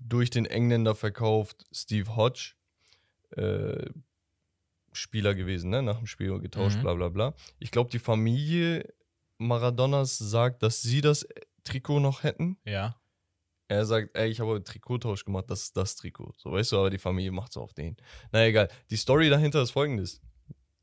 [0.07, 2.53] durch den Engländer verkauft Steve Hodge,
[3.37, 3.87] äh,
[4.93, 5.83] Spieler gewesen, ne?
[5.83, 6.83] nach dem Spiel getauscht, Mhm.
[6.83, 7.35] bla bla bla.
[7.59, 8.95] Ich glaube, die Familie
[9.39, 11.27] Maradonas sagt, dass sie das
[11.65, 12.59] Trikot noch hätten.
[12.65, 13.01] ja.
[13.67, 16.35] Er sagt, ey, ich habe einen Trikottausch gemacht, das ist das Trikot.
[16.37, 17.97] So, weißt du, aber die Familie macht es auf den.
[18.31, 18.69] Na egal.
[18.91, 20.21] Die Story dahinter ist folgendes.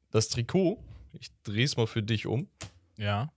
[0.09, 2.49] Das Trikot, ich drehe es mal für dich um,
[2.97, 3.31] Ja.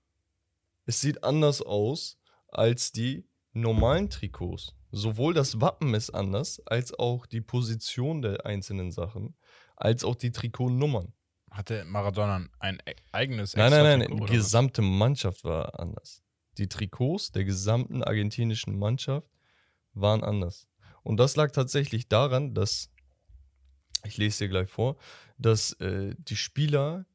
[0.86, 2.18] es sieht anders aus
[2.48, 4.74] als die normalen Trikots.
[4.94, 9.36] Sowohl das Wappen ist anders, als auch die Position der einzelnen Sachen,
[9.76, 11.12] als auch die Trikotnummern.
[11.50, 16.22] Hatte Maradona ein e- eigenes Nein, nein, nein, die gesamte Mannschaft war anders.
[16.58, 19.28] Die Trikots der gesamten argentinischen Mannschaft
[19.92, 20.68] waren anders.
[21.02, 22.90] Und das lag tatsächlich daran, dass,
[24.04, 24.96] ich lese dir gleich vor,
[25.38, 27.06] dass äh, die Spieler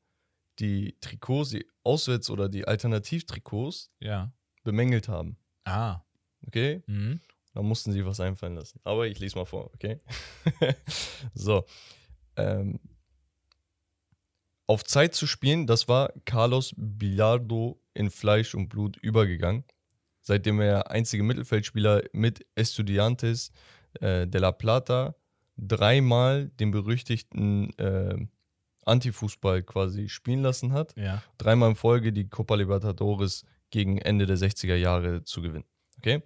[0.60, 4.32] die Trikots, die Auswärts- oder die Alternativtrikots Ja.
[4.64, 5.38] bemängelt haben.
[5.64, 6.02] Ah.
[6.46, 6.84] Okay?
[6.88, 7.22] Mhm.
[7.60, 8.80] Da mussten sie was einfallen lassen.
[8.86, 10.00] Aber ich lese mal vor, okay?
[11.34, 11.66] so.
[12.38, 12.80] Ähm,
[14.66, 19.66] auf Zeit zu spielen, das war Carlos Bilardo in Fleisch und Blut übergegangen.
[20.22, 23.52] Seitdem er einzige Mittelfeldspieler mit Estudiantes
[24.00, 25.16] äh, de la Plata
[25.58, 28.26] dreimal den berüchtigten äh,
[28.86, 31.22] Antifußball quasi spielen lassen hat Ja.
[31.38, 35.66] dreimal in Folge die Copa Libertadores gegen Ende der 60er Jahre zu gewinnen.
[35.98, 36.24] Okay?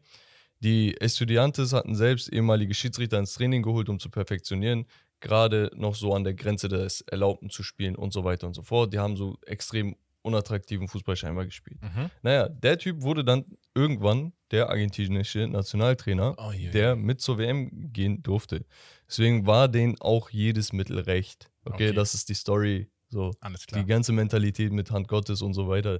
[0.64, 4.86] Die Estudiantes hatten selbst ehemalige Schiedsrichter ins Training geholt, um zu perfektionieren,
[5.20, 8.64] gerade noch so an der Grenze des Erlaubten zu spielen und so weiter und so
[8.64, 8.93] fort.
[8.93, 11.82] Die haben so extrem unattraktiven Fußball scheinbar gespielt.
[11.82, 12.09] Mhm.
[12.22, 13.43] Naja, der Typ wurde dann
[13.76, 16.95] irgendwann der argentinische Nationaltrainer, Oh, je, der je.
[16.95, 18.66] mit zur WM gehen durfte.
[19.05, 21.49] Deswegen war denen auch jedes Mittel recht.
[21.66, 21.93] Okay, Okay.
[21.93, 22.89] das ist die Story.
[23.09, 23.82] So, Alles klar.
[23.82, 25.99] die ganze Mentalität mit Hand Gottes und so weiter,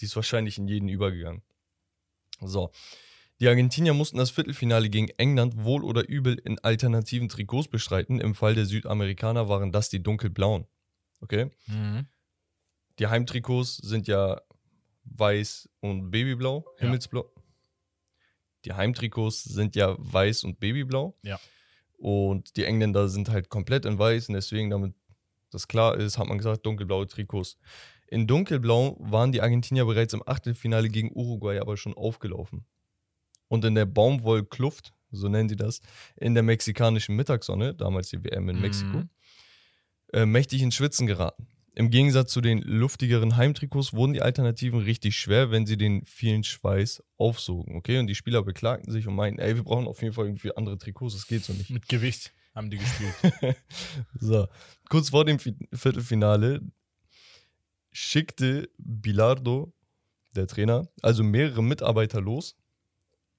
[0.00, 1.42] die ist wahrscheinlich in jeden übergegangen.
[2.40, 2.70] So.
[3.42, 8.20] Die Argentinier mussten das Viertelfinale gegen England wohl oder übel in alternativen Trikots bestreiten.
[8.20, 10.68] Im Fall der Südamerikaner waren das die dunkelblauen.
[11.20, 11.50] Okay?
[11.66, 12.06] Mhm.
[13.00, 14.40] Die Heimtrikots sind ja
[15.06, 16.84] weiß und babyblau, Ja.
[16.84, 17.32] himmelsblau.
[18.64, 21.18] Die Heimtrikots sind ja weiß und babyblau.
[21.22, 21.40] Ja.
[21.98, 24.94] Und die Engländer sind halt komplett in weiß und deswegen, damit
[25.50, 27.58] das klar ist, hat man gesagt, dunkelblaue Trikots.
[28.06, 32.64] In dunkelblau waren die Argentinier bereits im Achtelfinale gegen Uruguay aber schon aufgelaufen.
[33.52, 35.82] Und in der Baumwollkluft, so nennen die das,
[36.16, 38.62] in der mexikanischen Mittagssonne, damals die WM in Mhm.
[38.62, 39.02] Mexiko,
[40.14, 41.46] äh, mächtig ins Schwitzen geraten.
[41.74, 46.44] Im Gegensatz zu den luftigeren Heimtrikots wurden die Alternativen richtig schwer, wenn sie den vielen
[46.44, 47.76] Schweiß aufsogen.
[47.76, 50.56] Okay, und die Spieler beklagten sich und meinten, ey, wir brauchen auf jeden Fall irgendwie
[50.56, 51.68] andere Trikots, das geht so nicht.
[51.68, 53.14] Mit Gewicht haben die gespielt.
[54.18, 54.46] So,
[54.88, 56.62] kurz vor dem Fi- Viertelfinale
[57.90, 59.74] schickte Bilardo,
[60.34, 62.56] der Trainer, also mehrere Mitarbeiter los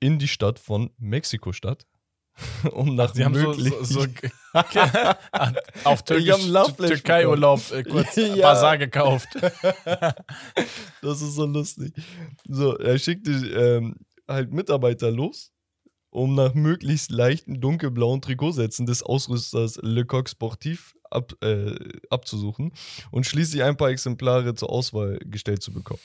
[0.04, 1.88] in die Stadt von Mexiko-Stadt,
[2.74, 4.00] um nach Sie haben so, so, so
[5.86, 8.36] auf Türkisch, Türkei-Urlaub äh, kurz Ja.
[8.36, 9.30] Basar gekauft.
[11.02, 11.94] Das ist so lustig.
[12.46, 13.96] So, er schickte ähm,
[14.28, 15.54] halt Mitarbeiter los,
[16.10, 21.76] um nach möglichst leichten dunkelblauen Trikotsätzen des Ausrüsters Le Coq Sportif ab, äh,
[22.10, 22.74] abzusuchen
[23.12, 26.02] und schließlich ein paar Exemplare zur Auswahl gestellt zu bekommen.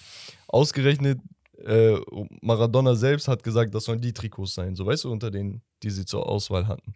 [0.47, 1.19] Ausgerechnet
[1.65, 1.99] äh,
[2.41, 5.91] Maradona selbst hat gesagt, das sollen die Trikots sein, so weißt du, unter denen, die
[5.91, 6.95] sie zur Auswahl hatten.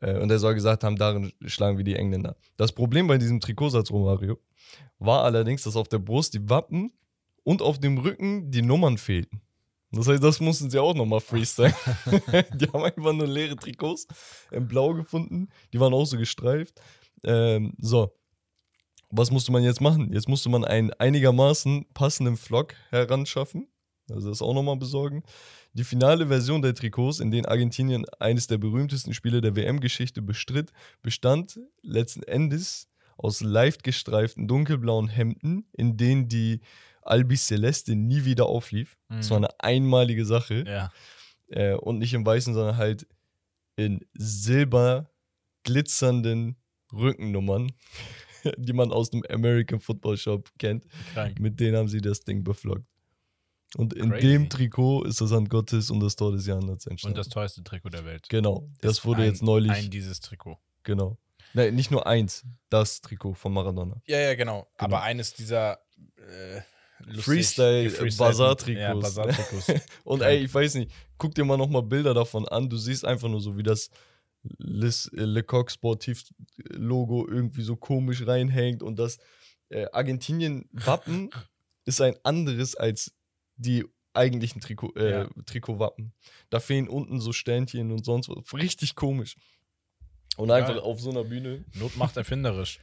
[0.00, 2.36] Äh, und er soll gesagt haben, darin schlagen wir die Engländer.
[2.56, 4.38] Das Problem bei diesem Trikotsatz, Romario,
[4.98, 6.92] war allerdings, dass auf der Brust die Wappen
[7.44, 9.40] und auf dem Rücken die Nummern fehlten.
[9.92, 11.74] Das heißt, das mussten sie auch nochmal freestylen.
[12.54, 14.06] die haben einfach nur leere Trikots
[14.50, 15.48] in Blau gefunden.
[15.72, 16.80] Die waren auch so gestreift.
[17.24, 18.12] Ähm, so.
[19.10, 20.12] Was musste man jetzt machen?
[20.12, 23.68] Jetzt musste man einen einigermaßen passenden Flock heranschaffen.
[24.10, 25.22] Also das auch nochmal besorgen.
[25.72, 30.72] Die finale Version der Trikots, in denen Argentinien eines der berühmtesten Spiele der WM-Geschichte bestritt,
[31.02, 36.60] bestand letzten Endes aus leicht gestreiften dunkelblauen Hemden, in denen die
[37.02, 38.96] Albi Celeste nie wieder auflief.
[39.08, 39.30] Das Mhm.
[39.30, 40.64] war eine einmalige Sache.
[40.66, 40.92] Ja.
[41.48, 43.06] Äh, und nicht im Weißen, sondern halt
[43.76, 45.10] in silber
[45.64, 46.56] glitzernden
[46.92, 47.72] Rückennummern,
[48.58, 50.84] die man aus dem American Football Shop kennt.
[51.14, 51.38] Krank.
[51.40, 52.84] Mit denen haben sie das Ding beflockt.
[53.76, 54.26] Und in Crazy.
[54.28, 57.14] dem Trikot ist das Hand Gottes und das Tor des Jahrhunderts entstanden.
[57.14, 58.28] Und das teuerste Trikot der Welt.
[58.28, 60.58] genau, das Ist wurde ein, jetzt neulich, Ein dieses Trikot.
[60.84, 61.18] genau.
[61.52, 64.00] Nein, nicht nur eins, das Trikot von Maradona.
[64.06, 64.66] Ja, ja, genau.
[64.76, 65.78] Aber eines dieser
[66.16, 66.60] äh,
[67.18, 68.80] Freestyle- gefreestylten- Bazar-Trikots.
[68.80, 69.68] Ja, Bazar-Trikots.
[70.04, 70.30] Und Krank.
[70.32, 72.68] ey, ich weiß nicht, guck dir mal nochmal Bilder davon an.
[72.68, 73.90] Du siehst einfach nur so, wie das
[74.58, 76.24] Les, äh, Le Coq Sportif
[76.56, 79.18] Logo irgendwie so komisch reinhängt und das
[79.70, 81.30] äh, Argentinien-Wappen
[81.84, 83.12] ist ein anderes als
[83.56, 85.28] die eigentlichen Trikot, äh, Ja.
[85.44, 86.12] Trikotwappen.
[86.50, 88.52] Da fehlen unten so Sternchen und sonst was.
[88.54, 89.36] Richtig komisch.
[90.36, 90.80] Und einfach Geil.
[90.80, 91.64] auf so einer Bühne.
[91.74, 92.80] Not macht erfinderisch.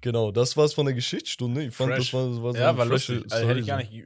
[0.00, 1.64] Genau, das war's von der Geschichtsstunde.
[1.64, 2.10] Ich fand, Fresh.
[2.10, 3.24] das war, das war so ja, war lustig.
[3.30, 4.04] Also, hätte ich gar nicht.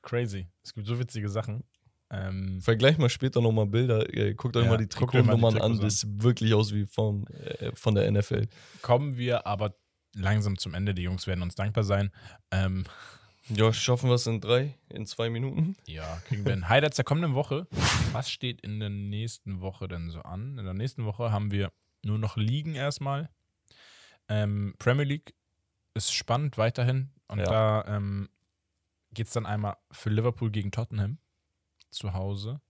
[0.00, 0.46] Crazy.
[0.62, 1.64] Es gibt so witzige Sachen.
[2.10, 4.12] Ähm, Vergleich mal später nochmal Bilder.
[4.14, 5.72] Äh, Guckt euch Ja, mal die Trikotnummern an.
[5.74, 8.48] Trikots Das sieht wirklich aus wie von, äh, von der NFL.
[8.82, 9.74] kommen wir aber
[10.14, 10.94] langsam zum Ende.
[10.94, 12.10] Die Jungs werden uns dankbar sein.
[12.50, 12.84] Ähm,
[13.50, 15.76] Ja, schaffen wir es in drei, in zwei Minuten?
[15.86, 17.66] ja, kriegen wir ein Highlights der kommenden Woche.
[18.12, 20.58] Was steht in der nächsten Woche denn so an?
[20.58, 21.72] In der nächsten Woche haben wir
[22.04, 23.28] nur noch Ligen erstmal.
[24.28, 25.34] Ähm, Premier League
[25.94, 27.10] ist spannend weiterhin.
[27.26, 27.44] Und Ja.
[27.44, 28.28] da ähm,
[29.12, 31.18] geht es dann einmal für Liverpool gegen Tottenham
[31.90, 32.60] zu Hause.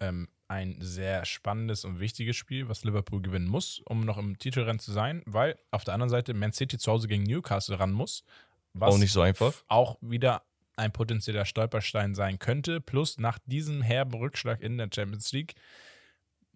[0.00, 4.80] Ähm, ein sehr spannendes und wichtiges Spiel, was Liverpool gewinnen muss, um noch im Titelrennen
[4.80, 8.24] zu sein, weil auf der anderen Seite Man City zu Hause gegen Newcastle ran muss.
[8.72, 9.52] Was Auch nicht so einfach.
[9.68, 10.42] Auch wieder
[10.76, 12.80] ein potenzieller Stolperstein sein könnte.
[12.80, 15.54] Plus nach diesem herben Rückschlag in der Champions League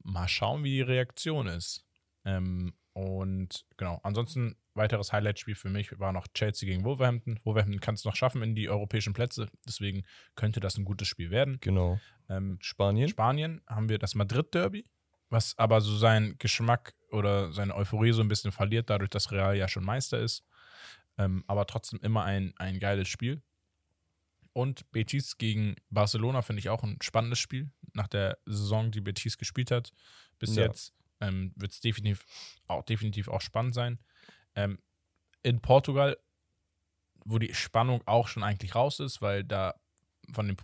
[0.02, 1.84] mal schauen, wie die Reaktion ist.
[2.24, 7.38] Ähm, und genau, ansonsten weiteres Highlight-Spiel für mich war noch Chelsea gegen Wolverhampton.
[7.44, 10.04] Wolverhampton kann es noch schaffen in die europäischen Plätze, deswegen
[10.34, 11.58] könnte das ein gutes Spiel werden.
[11.60, 12.00] Genau.
[12.28, 13.08] Ähm, Spanien.
[13.08, 14.84] Spanien haben wir das Madrid-Derby,
[15.30, 19.56] was aber so seinen Geschmack oder seine Euphorie so ein bisschen verliert, dadurch, dass Real
[19.56, 20.44] ja schon Meister ist.
[21.16, 23.42] Ähm, aber trotzdem immer ein, ein geiles Spiel.
[24.52, 27.70] Und Betis gegen Barcelona finde ich auch ein spannendes Spiel.
[27.92, 29.92] Nach der Saison, die Betis gespielt hat,
[30.38, 30.64] bis Ja.
[30.64, 32.24] jetzt ähm, wird es definitiv
[32.66, 33.98] auch, definitiv auch spannend sein.
[34.56, 34.78] Ähm,
[35.42, 36.16] in Portugal,
[37.24, 39.74] wo die Spannung auch schon eigentlich raus ist, weil da
[40.32, 40.56] von den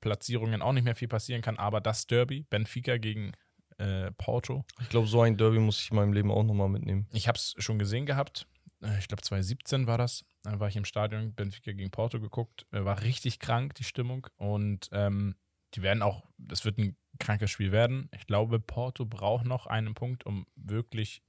[0.00, 3.32] Platzierungen auch nicht mehr viel passieren kann, aber das Derby, Benfica gegen
[3.78, 7.08] äh, Porto, Ich glaube, so ein Derby muss ich in meinem Leben auch nochmal mitnehmen.
[7.12, 8.46] ich habe es schon gesehen gehabt.
[8.82, 10.24] Äh, Ich glaube, 2017 war das.
[10.42, 12.66] Da war ich im Stadion, Benfica gegen Porto geguckt.
[12.70, 14.26] Äh, War richtig krank, die Stimmung.
[14.36, 15.34] Und ähm,
[15.74, 18.08] die werden auch, das wird ein krankes Spiel werden.
[18.14, 21.22] Ich glaube, Porto braucht noch einen Punkt, um wirklich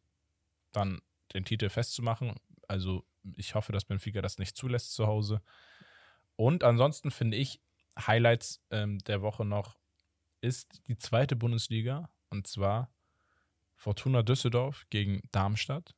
[0.72, 1.00] dann
[1.36, 2.34] den Titel festzumachen.
[2.68, 3.06] Also
[3.36, 5.42] ich hoffe, dass Benfica das nicht zulässt zu Hause.
[6.36, 7.62] Und ansonsten finde ich,
[7.98, 9.78] Highlights ähm, der Woche noch
[10.42, 12.10] ist die zweite Bundesliga.
[12.30, 12.92] Und zwar
[13.76, 15.96] Fortuna Düsseldorf gegen Darmstadt.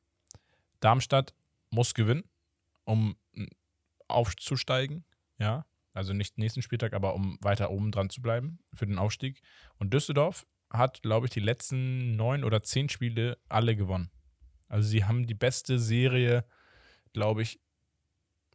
[0.80, 1.34] Darmstadt
[1.70, 2.28] muss gewinnen,
[2.84, 3.46] um mm,
[4.06, 5.04] aufzusteigen.
[5.38, 9.42] Ja, also nicht nächsten Spieltag, aber um weiter oben dran zu bleiben für den Aufstieg.
[9.78, 14.10] Und Düsseldorf hat, glaube ich, die letzten neun oder zehn Spiele alle gewonnen.
[14.68, 16.44] Also sie haben die beste Serie,
[17.12, 17.60] glaube ich,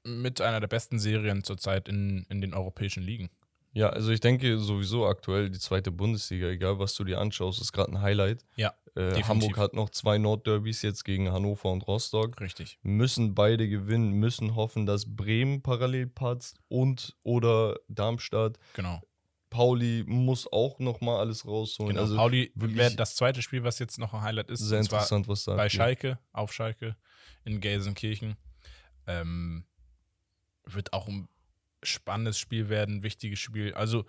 [0.04, 3.30] mit einer der besten Serien zurzeit in, in den europäischen Ligen.
[3.76, 7.72] Ja, also ich denke sowieso aktuell die zweite Bundesliga, egal was du dir anschaust, ist
[7.72, 8.46] gerade ein Highlight.
[8.56, 9.24] Ja, Äh.
[9.24, 12.40] Hamburg hat noch zwei Nordderbys jetzt gegen Hannover und Rostock.
[12.40, 12.78] Richtig.
[12.84, 18.60] Müssen beide gewinnen, müssen hoffen, dass Bremen parallel patzt und oder Darmstadt.
[18.76, 19.02] Genau.
[19.54, 21.90] Pauli muss auch nochmal alles rausholen.
[21.90, 22.02] genau.
[22.02, 24.60] Also Pauli wäre das zweite Spiel, was jetzt noch ein Highlight ist.
[24.62, 25.78] sehr interessant, was da bei abgeht.
[25.78, 26.96] Schalke, auf Schalke
[27.46, 28.36] in Gelsenkirchen.
[29.06, 29.66] Ähm,
[30.66, 31.28] wird auch ein
[31.84, 33.74] spannendes Spiel werden, wichtiges Spiel.
[33.74, 34.06] Also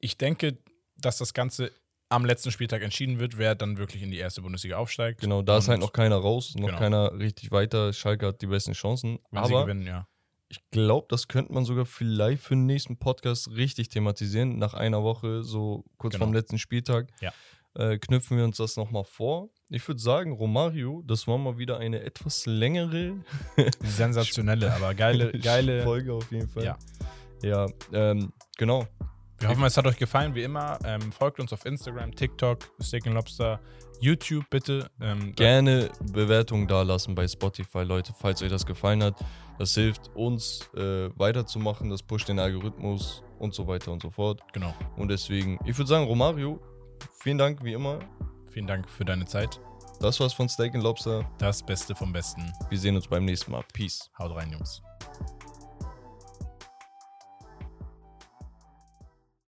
[0.00, 0.58] ich denke,
[0.96, 1.70] dass das Ganze
[2.08, 5.20] am letzten Spieltag entschieden wird, wer dann wirklich in die erste Bundesliga aufsteigt.
[5.20, 6.78] Genau, da ist halt noch keiner raus, noch Genau.
[6.78, 7.92] keiner richtig weiter.
[7.92, 9.18] Schalke hat die besten Chancen.
[9.30, 10.06] wenn sie aber gewinnen, ja.
[10.56, 14.58] Ich glaube, das könnte man sogar vielleicht für den nächsten Podcast richtig thematisieren.
[14.58, 16.24] Nach einer Woche, so kurz Genau.
[16.26, 17.32] vorm letzten Spieltag, Ja.
[17.74, 19.48] äh, knüpfen wir uns das nochmal vor.
[19.70, 23.14] Ich würde sagen, Romario, das war mal wieder eine etwas längere
[23.82, 25.82] Sensationelle, aber geile, geile.
[25.82, 26.64] Folge auf jeden Fall.
[26.64, 26.78] Ja.
[27.42, 28.86] Ja, ähm, genau.
[29.38, 30.78] Wir hoffen, es hat euch gefallen, wie immer.
[30.84, 33.60] Ähm, folgt uns auf Instagram, TikTok, Steak and Lobster,
[34.00, 34.90] YouTube bitte.
[35.00, 39.16] Ähm, Gerne Bewertungen dalassen bei Spotify, Leute, falls euch das gefallen hat.
[39.58, 44.40] Das hilft uns äh, weiterzumachen, das pusht den Algorithmus und so weiter und so fort.
[44.52, 44.74] Genau.
[44.96, 46.60] Und deswegen, ich würde sagen, Romario,
[47.20, 48.00] vielen Dank wie immer.
[48.50, 49.60] Vielen Dank für deine Zeit.
[50.00, 51.28] Das war's von Steak and Lobster.
[51.38, 52.52] Das Beste vom Besten.
[52.68, 53.64] Wir sehen uns beim nächsten Mal.
[53.72, 54.10] Peace.
[54.18, 54.82] Haut rein, Jungs.